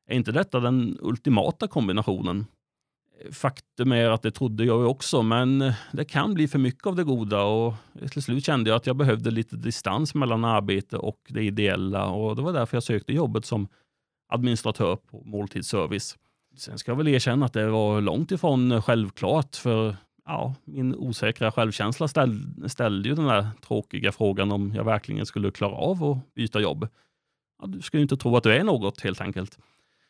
Är 0.09 0.15
inte 0.15 0.31
detta 0.31 0.59
den 0.59 0.97
ultimata 1.01 1.67
kombinationen? 1.67 2.45
Faktum 3.31 3.91
är 3.91 4.09
att 4.09 4.21
det 4.21 4.31
trodde 4.31 4.65
jag 4.65 4.89
också, 4.89 5.23
men 5.23 5.61
eh, 5.61 5.73
det 5.91 6.05
kan 6.05 6.33
bli 6.33 6.47
för 6.47 6.59
mycket 6.59 6.87
av 6.87 6.95
det 6.95 7.03
goda 7.03 7.43
och 7.43 7.73
till 8.11 8.21
slut 8.21 8.45
kände 8.45 8.69
jag 8.69 8.77
att 8.77 8.87
jag 8.87 8.95
behövde 8.95 9.31
lite 9.31 9.55
distans 9.55 10.15
mellan 10.15 10.45
arbete 10.45 10.97
och 10.97 11.19
det 11.29 11.43
ideella 11.43 12.05
och 12.05 12.35
det 12.35 12.41
var 12.41 12.53
därför 12.53 12.77
jag 12.77 12.83
sökte 12.83 13.13
jobbet 13.13 13.45
som 13.45 13.67
administratör 14.29 14.95
på 14.95 15.23
måltidsservice. 15.25 16.17
Sen 16.57 16.77
ska 16.77 16.91
jag 16.91 16.97
väl 16.97 17.07
erkänna 17.07 17.45
att 17.45 17.53
det 17.53 17.69
var 17.69 18.01
långt 18.01 18.31
ifrån 18.31 18.81
självklart 18.81 19.55
för 19.55 19.95
ja, 20.25 20.55
min 20.63 20.95
osäkra 20.95 21.51
självkänsla 21.51 22.07
ställ, 22.07 22.69
ställde 22.69 23.09
ju 23.09 23.15
den 23.15 23.25
där 23.25 23.47
tråkiga 23.67 24.11
frågan 24.11 24.51
om 24.51 24.73
jag 24.75 24.83
verkligen 24.83 25.25
skulle 25.25 25.51
klara 25.51 25.75
av 25.75 26.03
att 26.03 26.33
byta 26.33 26.59
jobb. 26.59 26.87
Ja, 27.61 27.67
du 27.67 27.81
ska 27.81 27.97
ju 27.97 28.03
inte 28.03 28.17
tro 28.17 28.37
att 28.37 28.43
du 28.43 28.53
är 28.53 28.63
något 28.63 29.01
helt 29.01 29.21
enkelt. 29.21 29.59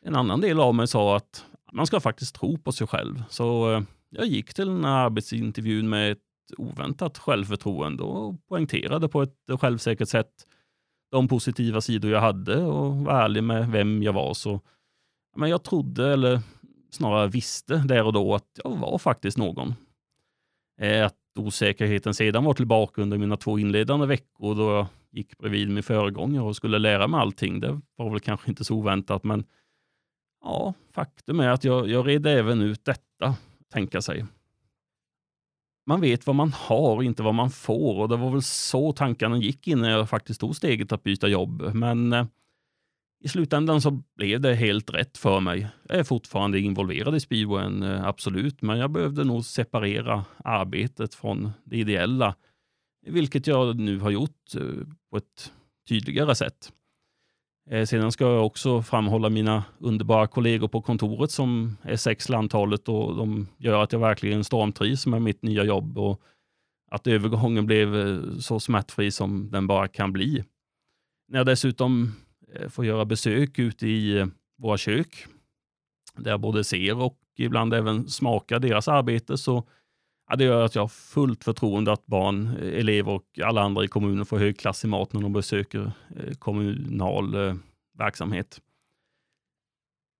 En 0.02 0.16
annan 0.16 0.40
del 0.40 0.60
av 0.60 0.74
mig 0.74 0.88
sa 0.88 1.16
att 1.16 1.44
man 1.72 1.86
ska 1.86 2.00
faktiskt 2.00 2.34
tro 2.34 2.58
på 2.58 2.72
sig 2.72 2.86
själv. 2.86 3.24
Så 3.28 3.72
eh, 3.72 3.82
jag 4.10 4.26
gick 4.26 4.54
till 4.54 4.66
den 4.66 4.84
här 4.84 5.04
arbetsintervjun 5.04 5.88
med 5.88 6.12
ett 6.12 6.18
oväntat 6.58 7.18
självförtroende 7.18 8.02
och 8.02 8.46
poängterade 8.48 9.08
på 9.08 9.22
ett 9.22 9.36
självsäkert 9.60 10.08
sätt 10.08 10.46
de 11.10 11.28
positiva 11.28 11.80
sidor 11.80 12.10
jag 12.10 12.20
hade 12.20 12.62
och 12.62 12.96
var 12.96 13.22
ärlig 13.22 13.44
med 13.44 13.70
vem 13.70 14.02
jag 14.02 14.12
var. 14.12 14.34
Så, 14.34 14.60
men 15.36 15.50
jag 15.50 15.62
trodde, 15.62 16.12
eller 16.12 16.40
snarare 16.90 17.28
visste 17.28 17.76
där 17.76 18.04
och 18.04 18.12
då, 18.12 18.34
att 18.34 18.60
jag 18.64 18.76
var 18.76 18.98
faktiskt 18.98 19.38
någon. 19.38 19.74
Eh, 20.80 21.06
att 21.06 21.16
osäkerheten 21.38 22.14
sedan 22.14 22.44
var 22.44 22.54
tillbaka 22.54 23.02
under 23.02 23.18
mina 23.18 23.36
två 23.36 23.58
inledande 23.58 24.06
veckor 24.06 24.54
då 24.54 24.70
jag 24.70 24.86
gick 25.10 25.38
bredvid 25.38 25.70
min 25.70 25.82
föregångare 25.82 26.44
och 26.44 26.56
skulle 26.56 26.78
lära 26.78 27.08
mig 27.08 27.20
allting. 27.20 27.60
Det 27.60 27.80
var 27.96 28.10
väl 28.10 28.20
kanske 28.20 28.50
inte 28.50 28.64
så 28.64 28.74
oväntat, 28.74 29.24
men 29.24 29.44
ja, 30.44 30.74
faktum 30.92 31.40
är 31.40 31.48
att 31.48 31.64
jag, 31.64 31.88
jag 31.88 32.08
redde 32.08 32.30
även 32.30 32.62
ut 32.62 32.84
detta, 32.84 33.36
tänka 33.72 34.02
sig 34.02 34.24
man 35.86 36.00
vet 36.00 36.26
vad 36.26 36.36
man 36.36 36.52
har 36.52 37.02
inte 37.02 37.22
vad 37.22 37.34
man 37.34 37.50
får. 37.50 37.98
Och 38.00 38.08
det 38.08 38.16
var 38.16 38.30
väl 38.30 38.42
så 38.42 38.92
tankarna 38.92 39.38
gick 39.38 39.68
innan 39.68 39.90
jag 39.90 40.10
faktiskt 40.10 40.40
tog 40.40 40.56
steget 40.56 40.92
att 40.92 41.02
byta 41.02 41.28
jobb. 41.28 41.74
Men 41.74 42.12
eh, 42.12 42.26
i 43.24 43.28
slutändan 43.28 43.80
så 43.80 43.90
blev 44.16 44.40
det 44.40 44.54
helt 44.54 44.90
rätt 44.90 45.18
för 45.18 45.40
mig. 45.40 45.68
Jag 45.88 45.98
är 45.98 46.04
fortfarande 46.04 46.60
involverad 46.60 47.16
i 47.16 47.20
speedwayen, 47.20 47.82
eh, 47.82 48.06
absolut, 48.06 48.62
men 48.62 48.78
jag 48.78 48.90
behövde 48.90 49.24
nog 49.24 49.44
separera 49.44 50.24
arbetet 50.44 51.14
från 51.14 51.50
det 51.64 51.76
ideella, 51.76 52.34
vilket 53.06 53.46
jag 53.46 53.80
nu 53.80 53.98
har 53.98 54.10
gjort 54.10 54.54
eh, 54.56 54.86
på 55.10 55.16
ett 55.16 55.52
tydligare 55.88 56.34
sätt. 56.34 56.72
Eh, 57.70 57.84
sedan 57.84 58.12
ska 58.12 58.24
jag 58.24 58.46
också 58.46 58.82
framhålla 58.82 59.28
mina 59.28 59.64
underbara 59.78 60.26
kollegor 60.26 60.68
på 60.68 60.82
kontoret 60.82 61.30
som 61.30 61.76
är 61.82 61.96
sex 61.96 62.30
antalet 62.30 62.88
och 62.88 63.16
de 63.16 63.48
gör 63.58 63.82
att 63.82 63.92
jag 63.92 64.00
verkligen 64.00 64.44
stormtrivs 64.44 65.06
med 65.06 65.22
mitt 65.22 65.42
nya 65.42 65.64
jobb 65.64 65.98
och 65.98 66.20
att 66.90 67.06
övergången 67.06 67.66
blev 67.66 68.20
så 68.40 68.60
smärtfri 68.60 69.10
som 69.10 69.50
den 69.50 69.66
bara 69.66 69.88
kan 69.88 70.12
bli. 70.12 70.44
När 71.28 71.38
jag 71.38 71.46
dessutom 71.46 72.12
Eh, 72.54 72.68
får 72.68 72.84
göra 72.84 73.04
besök 73.04 73.58
ute 73.58 73.86
i 73.86 74.18
eh, 74.18 74.26
våra 74.58 74.76
kök, 74.76 75.26
där 76.16 76.30
jag 76.30 76.40
både 76.40 76.64
ser 76.64 77.00
och 77.00 77.18
ibland 77.36 77.74
även 77.74 78.08
smakar 78.08 78.58
deras 78.58 78.88
arbete, 78.88 79.38
så 79.38 79.64
ja, 80.30 80.36
det 80.36 80.44
gör 80.44 80.64
att 80.64 80.74
jag 80.74 80.82
har 80.82 80.88
fullt 80.88 81.44
förtroende 81.44 81.92
att 81.92 82.06
barn, 82.06 82.46
eh, 82.46 82.78
elever 82.78 83.12
och 83.12 83.38
alla 83.44 83.62
andra 83.62 83.84
i 83.84 83.88
kommunen 83.88 84.26
får 84.26 84.38
hög 84.38 84.58
klass 84.58 84.84
i 84.84 84.86
mat 84.86 85.12
när 85.12 85.20
de 85.20 85.32
besöker 85.32 85.92
kommunal 86.38 87.34
verksamhet. 87.98 88.60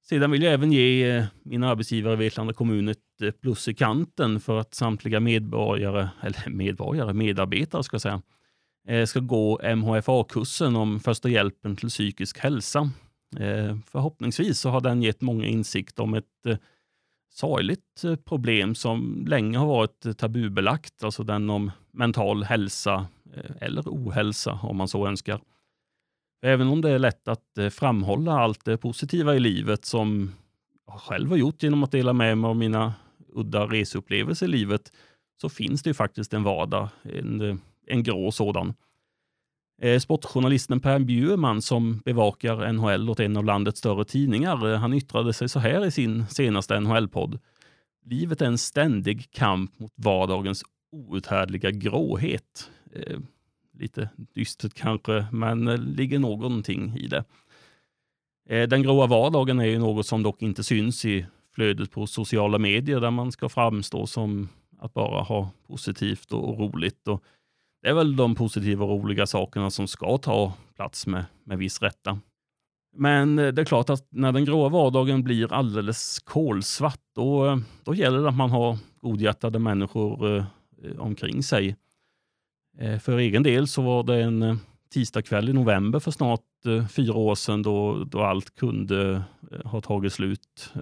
Sedan 0.08 0.30
vill 0.30 0.42
jag 0.42 0.52
även 0.52 0.72
ge 0.72 1.26
min 1.42 1.64
arbetsgivare 1.64 2.16
Vetlanda 2.16 2.52
kommun 2.52 2.88
ett 2.88 3.40
plus 3.40 3.68
i 3.68 3.74
kanten 3.74 4.40
för 4.40 4.60
att 4.60 4.74
samtliga 4.74 5.20
medborgare, 5.20 6.08
eller 6.22 6.50
medborgare, 6.50 7.12
medarbetare 7.12 7.82
ska 7.82 7.94
jag 7.94 8.02
säga, 8.02 8.22
Eh, 8.88 9.06
ska 9.06 9.20
gå 9.20 9.60
MHFA-kursen 9.76 10.76
om 10.76 11.00
första 11.00 11.28
hjälpen 11.28 11.76
till 11.76 11.88
psykisk 11.88 12.38
hälsa. 12.38 12.90
Eh, 13.36 13.76
förhoppningsvis 13.86 14.60
så 14.60 14.70
har 14.70 14.80
den 14.80 15.02
gett 15.02 15.20
många 15.20 15.46
insikt 15.46 15.98
om 15.98 16.14
ett 16.14 16.46
eh, 16.46 16.56
sorgligt 17.34 18.02
problem 18.24 18.74
som 18.74 19.24
länge 19.28 19.58
har 19.58 19.66
varit 19.66 20.18
tabubelagt, 20.18 21.04
alltså 21.04 21.22
den 21.22 21.50
om 21.50 21.70
mental 21.92 22.44
hälsa 22.44 23.06
eller 23.60 23.82
ohälsa 23.82 24.52
om 24.62 24.76
man 24.76 24.88
så 24.88 25.06
önskar. 25.06 25.40
Även 26.42 26.68
om 26.68 26.80
det 26.80 26.90
är 26.90 26.98
lätt 26.98 27.28
att 27.28 27.58
framhålla 27.70 28.32
allt 28.32 28.64
det 28.64 28.76
positiva 28.76 29.34
i 29.34 29.40
livet 29.40 29.84
som 29.84 30.32
jag 30.86 31.00
själv 31.00 31.30
har 31.30 31.36
gjort 31.36 31.62
genom 31.62 31.82
att 31.82 31.92
dela 31.92 32.12
med 32.12 32.38
mig 32.38 32.48
av 32.48 32.56
mina 32.56 32.94
udda 33.32 33.66
reseupplevelser 33.66 34.46
i 34.46 34.50
livet, 34.50 34.92
så 35.40 35.48
finns 35.48 35.82
det 35.82 35.90
ju 35.90 35.94
faktiskt 35.94 36.34
en 36.34 36.42
vardag, 36.42 36.88
en, 37.02 37.60
en 37.86 38.02
grå 38.02 38.32
sådan. 38.32 38.74
Eh, 39.82 39.98
sportjournalisten 39.98 40.80
Per 40.80 40.98
Bjurman 40.98 41.62
som 41.62 41.98
bevakar 42.04 42.72
NHL 42.72 43.10
åt 43.10 43.20
en 43.20 43.36
av 43.36 43.44
landets 43.44 43.78
större 43.78 44.04
tidningar, 44.04 44.72
eh, 44.72 44.78
han 44.78 44.94
yttrade 44.94 45.32
sig 45.32 45.48
så 45.48 45.58
här 45.58 45.86
i 45.86 45.90
sin 45.90 46.26
senaste 46.26 46.80
NHL-podd. 46.80 47.38
Livet 48.04 48.42
är 48.42 48.46
en 48.46 48.58
ständig 48.58 49.30
kamp 49.30 49.78
mot 49.78 49.92
vardagens 49.96 50.64
outhärdliga 50.92 51.70
gråhet 51.70 52.70
eh, 52.92 53.18
lite 53.78 54.08
dystert 54.16 54.74
kanske, 54.74 55.26
men 55.32 55.64
det 55.64 55.76
ligger 55.76 56.18
någonting 56.18 56.96
i 56.96 57.06
det. 57.06 57.24
Eh, 58.48 58.68
den 58.68 58.82
gråa 58.82 59.06
vardagen 59.06 59.60
är 59.60 59.64
ju 59.64 59.78
något 59.78 60.06
som 60.06 60.22
dock 60.22 60.42
inte 60.42 60.64
syns 60.64 61.04
i 61.04 61.26
flödet 61.54 61.90
på 61.90 62.06
sociala 62.06 62.58
medier 62.58 63.00
där 63.00 63.10
man 63.10 63.32
ska 63.32 63.48
framstå 63.48 64.06
som 64.06 64.48
att 64.78 64.94
bara 64.94 65.22
ha 65.22 65.50
positivt 65.66 66.32
och 66.32 66.58
roligt. 66.58 67.08
Och 67.08 67.24
det 67.84 67.90
är 67.90 67.94
väl 67.94 68.16
de 68.16 68.34
positiva 68.34 68.84
och 68.84 68.90
roliga 68.90 69.26
sakerna 69.26 69.70
som 69.70 69.86
ska 69.86 70.18
ta 70.18 70.52
plats 70.76 71.06
med, 71.06 71.24
med 71.44 71.58
viss 71.58 71.82
rätta. 71.82 72.18
Men 72.96 73.38
eh, 73.38 73.48
det 73.48 73.62
är 73.62 73.64
klart 73.64 73.90
att 73.90 74.06
när 74.10 74.32
den 74.32 74.44
gråa 74.44 74.68
vardagen 74.68 75.22
blir 75.22 75.52
alldeles 75.52 76.18
kolsvart, 76.18 77.00
då, 77.14 77.60
då 77.84 77.94
gäller 77.94 78.22
det 78.22 78.28
att 78.28 78.36
man 78.36 78.50
har 78.50 78.78
godhjärtade 79.00 79.58
människor 79.58 80.36
eh, 80.36 80.44
omkring 80.98 81.42
sig. 81.42 81.76
Eh, 82.78 82.98
för 82.98 83.18
egen 83.18 83.42
del 83.42 83.68
så 83.68 83.82
var 83.82 84.02
det 84.02 84.22
en 84.22 84.42
eh, 84.42 84.56
tisdagkväll 84.94 85.48
i 85.48 85.52
november 85.52 85.98
för 85.98 86.10
snart 86.10 86.66
eh, 86.66 86.86
fyra 86.86 87.14
år 87.14 87.34
sedan 87.34 87.62
då, 87.62 88.04
då 88.04 88.22
allt 88.22 88.54
kunde 88.54 89.22
eh, 89.52 89.70
ha 89.70 89.80
tagit 89.80 90.12
slut. 90.12 90.72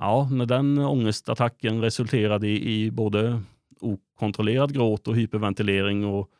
Ja, 0.00 0.28
när 0.32 0.46
den 0.46 0.78
ångestattacken 0.78 1.80
resulterade 1.80 2.48
i, 2.48 2.84
i 2.84 2.90
både 2.90 3.42
okontrollerad 3.80 4.74
gråt 4.74 5.08
och 5.08 5.16
hyperventilering 5.16 6.04
och 6.04 6.30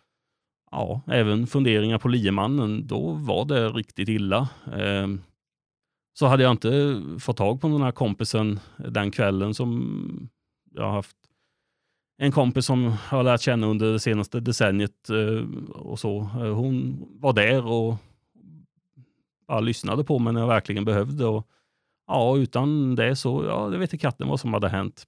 ja, 0.70 1.00
även 1.06 1.46
funderingar 1.46 1.98
på 1.98 2.08
liemannen, 2.08 2.86
då 2.86 3.12
var 3.12 3.44
det 3.44 3.68
riktigt 3.68 4.08
illa. 4.08 4.48
Ehm, 4.76 5.20
så 6.12 6.26
hade 6.26 6.42
jag 6.42 6.52
inte 6.52 7.02
fått 7.20 7.36
tag 7.36 7.60
på 7.60 7.68
den 7.68 7.82
här 7.82 7.92
kompisen 7.92 8.60
den 8.76 9.10
kvällen 9.10 9.54
som 9.54 10.28
jag 10.74 10.92
haft 10.92 11.16
en 12.18 12.32
kompis 12.32 12.66
som 12.66 12.84
jag 12.84 12.90
har 13.16 13.22
lärt 13.22 13.40
känna 13.40 13.66
under 13.66 13.92
det 13.92 14.00
senaste 14.00 14.40
decenniet 14.40 15.10
eh, 15.10 15.70
och 15.70 15.98
så. 15.98 16.18
Eh, 16.18 16.54
hon 16.54 17.06
var 17.20 17.32
där 17.32 17.66
och 17.66 17.96
bara 19.48 19.60
lyssnade 19.60 20.04
på 20.04 20.18
mig 20.18 20.32
när 20.32 20.40
jag 20.40 20.48
verkligen 20.48 20.84
behövde. 20.84 21.26
Och, 21.26 21.48
ja, 22.06 22.36
utan 22.36 22.94
det 22.94 23.16
så, 23.16 23.44
ja, 23.44 23.68
det 23.68 23.78
vet 23.78 23.92
inte 23.92 24.02
katten 24.02 24.28
vad 24.28 24.40
som 24.40 24.54
hade 24.54 24.68
hänt. 24.68 25.06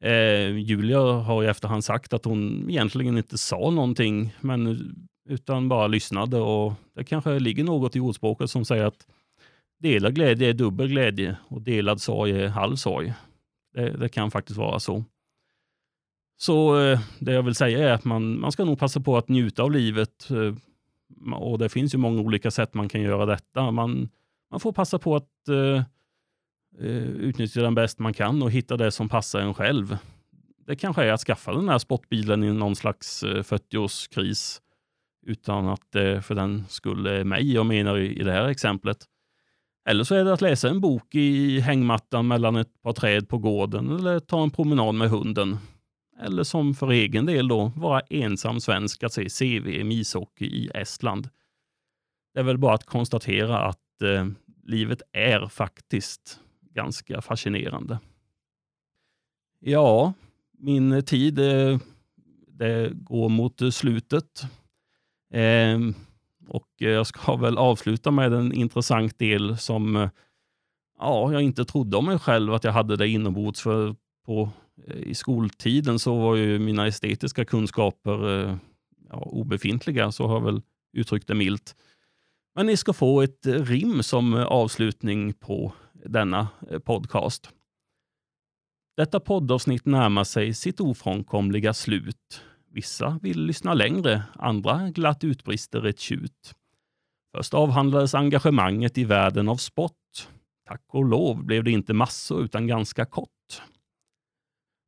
Eh, 0.00 0.58
Julia 0.58 1.00
har 1.00 1.44
i 1.44 1.46
efterhand 1.46 1.84
sagt 1.84 2.12
att 2.12 2.24
hon 2.24 2.70
egentligen 2.70 3.18
inte 3.18 3.38
sa 3.38 3.70
någonting, 3.70 4.34
men 4.40 4.92
utan 5.28 5.68
bara 5.68 5.86
lyssnade. 5.86 6.40
Och 6.40 6.72
Det 6.94 7.04
kanske 7.04 7.38
ligger 7.38 7.64
något 7.64 7.96
i 7.96 8.00
ordspråket 8.00 8.50
som 8.50 8.64
säger 8.64 8.84
att 8.84 9.06
delad 9.78 10.14
glädje 10.14 10.48
är 10.48 10.52
dubbel 10.52 10.88
glädje 10.88 11.36
och 11.48 11.62
delad 11.62 12.00
sorg 12.00 12.42
är 12.42 12.48
halv 12.48 12.76
sorg. 12.76 13.14
Det, 13.74 13.90
det 13.90 14.08
kan 14.08 14.30
faktiskt 14.30 14.58
vara 14.58 14.80
så. 14.80 15.04
Så 16.40 16.80
eh, 16.80 17.00
det 17.18 17.32
jag 17.32 17.42
vill 17.42 17.54
säga 17.54 17.88
är 17.88 17.92
att 17.92 18.04
man, 18.04 18.40
man 18.40 18.52
ska 18.52 18.64
nog 18.64 18.78
passa 18.78 19.00
på 19.00 19.16
att 19.16 19.28
njuta 19.28 19.62
av 19.62 19.72
livet. 19.72 20.30
Eh, 20.30 20.54
och 21.34 21.58
det 21.58 21.68
finns 21.68 21.94
ju 21.94 21.98
många 21.98 22.20
olika 22.20 22.50
sätt 22.50 22.74
man 22.74 22.88
kan 22.88 23.02
göra 23.02 23.26
detta. 23.26 23.70
Man, 23.70 24.08
man 24.50 24.60
får 24.60 24.72
passa 24.72 24.98
på 24.98 25.16
att 25.16 25.48
eh 25.48 25.82
Eh, 26.80 27.08
utnyttja 27.08 27.62
den 27.62 27.74
bäst 27.74 27.98
man 27.98 28.14
kan 28.14 28.42
och 28.42 28.50
hitta 28.50 28.76
det 28.76 28.90
som 28.90 29.08
passar 29.08 29.40
en 29.40 29.54
själv. 29.54 29.98
Det 30.66 30.76
kanske 30.76 31.04
är 31.04 31.12
att 31.12 31.20
skaffa 31.20 31.52
den 31.52 31.68
här 31.68 31.78
sportbilen 31.78 32.44
i 32.44 32.52
någon 32.52 32.76
slags 32.76 33.22
eh, 33.22 33.42
40-årskris 33.42 34.60
utan 35.26 35.68
att 35.68 35.92
det 35.92 36.22
för 36.22 36.34
den 36.34 36.64
skulle 36.68 37.24
mig 37.24 37.52
jag 37.52 37.66
menar 37.66 37.98
i, 37.98 38.22
det 38.22 38.32
här 38.32 38.48
exemplet. 38.48 38.98
Eller 39.88 40.04
så 40.04 40.14
är 40.14 40.24
det 40.24 40.32
att 40.32 40.40
läsa 40.40 40.68
en 40.68 40.80
bok 40.80 41.14
i 41.14 41.60
hängmattan 41.60 42.28
mellan 42.28 42.56
ett 42.56 42.82
par 42.82 42.92
träd 42.92 43.28
på 43.28 43.38
gården 43.38 43.96
eller 43.98 44.20
ta 44.20 44.42
en 44.42 44.50
promenad 44.50 44.94
med 44.94 45.10
hunden. 45.10 45.58
Eller 46.22 46.42
som 46.42 46.74
för 46.74 46.90
egen 46.90 47.26
del 47.26 47.48
då, 47.48 47.72
vara 47.76 48.00
ensam 48.00 48.60
svensk 48.60 49.02
att 49.02 49.12
se 49.12 49.28
CVM 49.28 49.90
ishockey 49.92 50.46
i 50.46 50.70
Estland. 50.74 51.28
Det 52.34 52.40
är 52.40 52.44
väl 52.44 52.58
bara 52.58 52.74
att 52.74 52.84
konstatera 52.84 53.58
att 53.58 54.02
eh, 54.02 54.26
livet 54.66 55.02
är 55.12 55.48
faktiskt 55.48 56.40
ganska 56.78 57.20
fascinerande. 57.20 57.98
Ja, 59.60 60.12
min 60.58 61.02
tid 61.02 61.38
eh, 61.38 61.78
det 62.48 62.92
går 62.94 63.28
mot 63.28 63.74
slutet. 63.74 64.42
Ehm, 65.32 65.94
och 66.48 66.68
jag 66.76 67.06
ska 67.06 67.36
väl 67.40 67.58
avsluta 67.58 68.10
med 68.10 68.32
en 68.32 68.52
intressant 68.52 69.18
del 69.18 69.58
som 69.58 69.96
eh, 69.96 70.10
ja, 70.98 71.32
jag 71.32 71.42
inte 71.42 71.64
trodde 71.64 71.96
om 71.96 72.06
mig 72.06 72.18
själv 72.18 72.54
att 72.54 72.64
jag 72.64 72.72
hade 72.72 72.96
det 72.96 73.08
inombords. 73.08 73.62
För 73.62 73.96
på, 74.26 74.50
eh, 74.86 74.96
I 74.96 75.14
skoltiden 75.14 75.98
så 75.98 76.16
var 76.16 76.36
ju 76.36 76.58
mina 76.58 76.86
estetiska 76.86 77.44
kunskaper 77.44 78.58
ja, 79.10 79.16
obefintliga, 79.16 80.12
så 80.12 80.26
har 80.26 80.34
jag 80.34 80.44
väl 80.44 80.62
uttryckt 80.92 81.28
det 81.28 81.34
milt. 81.34 81.74
Men 82.54 82.66
ni 82.66 82.76
ska 82.76 82.92
få 82.92 83.22
ett 83.22 83.46
rim 83.46 84.02
som 84.02 84.34
avslutning 84.34 85.32
på 85.32 85.72
denna 86.04 86.48
eh, 86.70 86.78
podcast. 86.78 87.50
Detta 88.96 89.20
poddavsnitt 89.20 89.86
närmar 89.86 90.24
sig 90.24 90.54
sitt 90.54 90.80
ofrånkomliga 90.80 91.74
slut. 91.74 92.42
Vissa 92.70 93.18
vill 93.22 93.40
lyssna 93.40 93.74
längre, 93.74 94.22
andra 94.34 94.90
glatt 94.90 95.24
utbrister 95.24 95.86
ett 95.86 95.98
tjut. 95.98 96.54
Först 97.36 97.54
avhandlades 97.54 98.14
engagemanget 98.14 98.98
i 98.98 99.04
världen 99.04 99.48
av 99.48 99.56
sport. 99.56 100.28
Tack 100.68 100.82
och 100.88 101.04
lov 101.04 101.44
blev 101.44 101.64
det 101.64 101.70
inte 101.70 101.92
massor 101.92 102.42
utan 102.42 102.66
ganska 102.66 103.04
kort. 103.04 103.62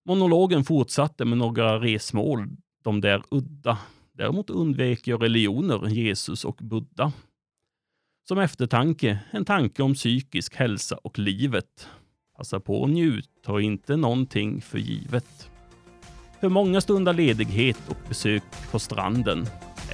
Monologen 0.06 0.64
fortsatte 0.64 1.24
med 1.24 1.38
några 1.38 1.80
resmål, 1.80 2.48
de 2.82 3.00
där 3.00 3.22
udda. 3.30 3.78
Däremot 4.12 4.50
undvek 4.50 5.06
jag 5.06 5.22
religioner, 5.22 5.88
Jesus 5.88 6.44
och 6.44 6.58
Buddha. 6.62 7.12
Som 8.30 8.38
eftertanke, 8.38 9.18
en 9.30 9.44
tanke 9.44 9.82
om 9.82 9.94
psykisk 9.94 10.56
hälsa 10.56 10.96
och 10.96 11.18
livet. 11.18 11.88
Passa 12.36 12.60
på 12.60 12.80
och 12.80 12.90
njut, 12.90 13.28
ta 13.44 13.60
inte 13.60 13.96
någonting 13.96 14.60
för 14.60 14.78
givet. 14.78 15.50
För 16.40 16.48
många 16.48 16.80
stundar 16.80 17.12
ledighet 17.12 17.78
och 17.88 17.96
besök 18.08 18.42
på 18.70 18.78
stranden. 18.78 19.46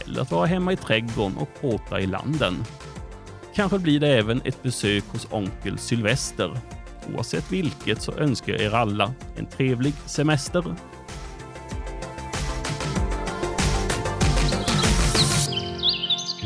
Eller 0.05 0.21
att 0.21 0.31
vara 0.31 0.47
hemma 0.47 0.73
i 0.73 0.77
trädgården 0.77 1.37
och 1.37 1.65
åta 1.65 2.01
i 2.01 2.07
landen. 2.07 2.55
Kanske 3.55 3.79
blir 3.79 4.01
det 4.01 4.09
även 4.09 4.41
ett 4.45 4.63
besök 4.63 5.05
hos 5.05 5.29
onkel 5.31 5.79
Sylvester. 5.79 6.59
Oavsett 7.15 7.53
vilket 7.53 8.03
så 8.03 8.13
önskar 8.13 8.53
jag 8.53 8.63
er 8.63 8.75
alla 8.75 9.15
en 9.37 9.47
trevlig 9.47 9.95
semester. 10.07 10.65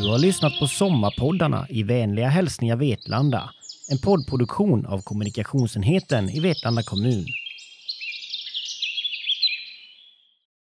Du 0.00 0.08
har 0.08 0.18
lyssnat 0.18 0.58
på 0.58 0.66
Sommarpoddarna 0.66 1.66
i 1.68 1.82
vänliga 1.82 2.28
hälsningar 2.28 2.76
Vetlanda. 2.76 3.50
En 3.90 3.98
poddproduktion 3.98 4.86
av 4.86 5.02
kommunikationsenheten 5.02 6.30
i 6.30 6.40
Vetlanda 6.40 6.82
kommun. 6.82 7.26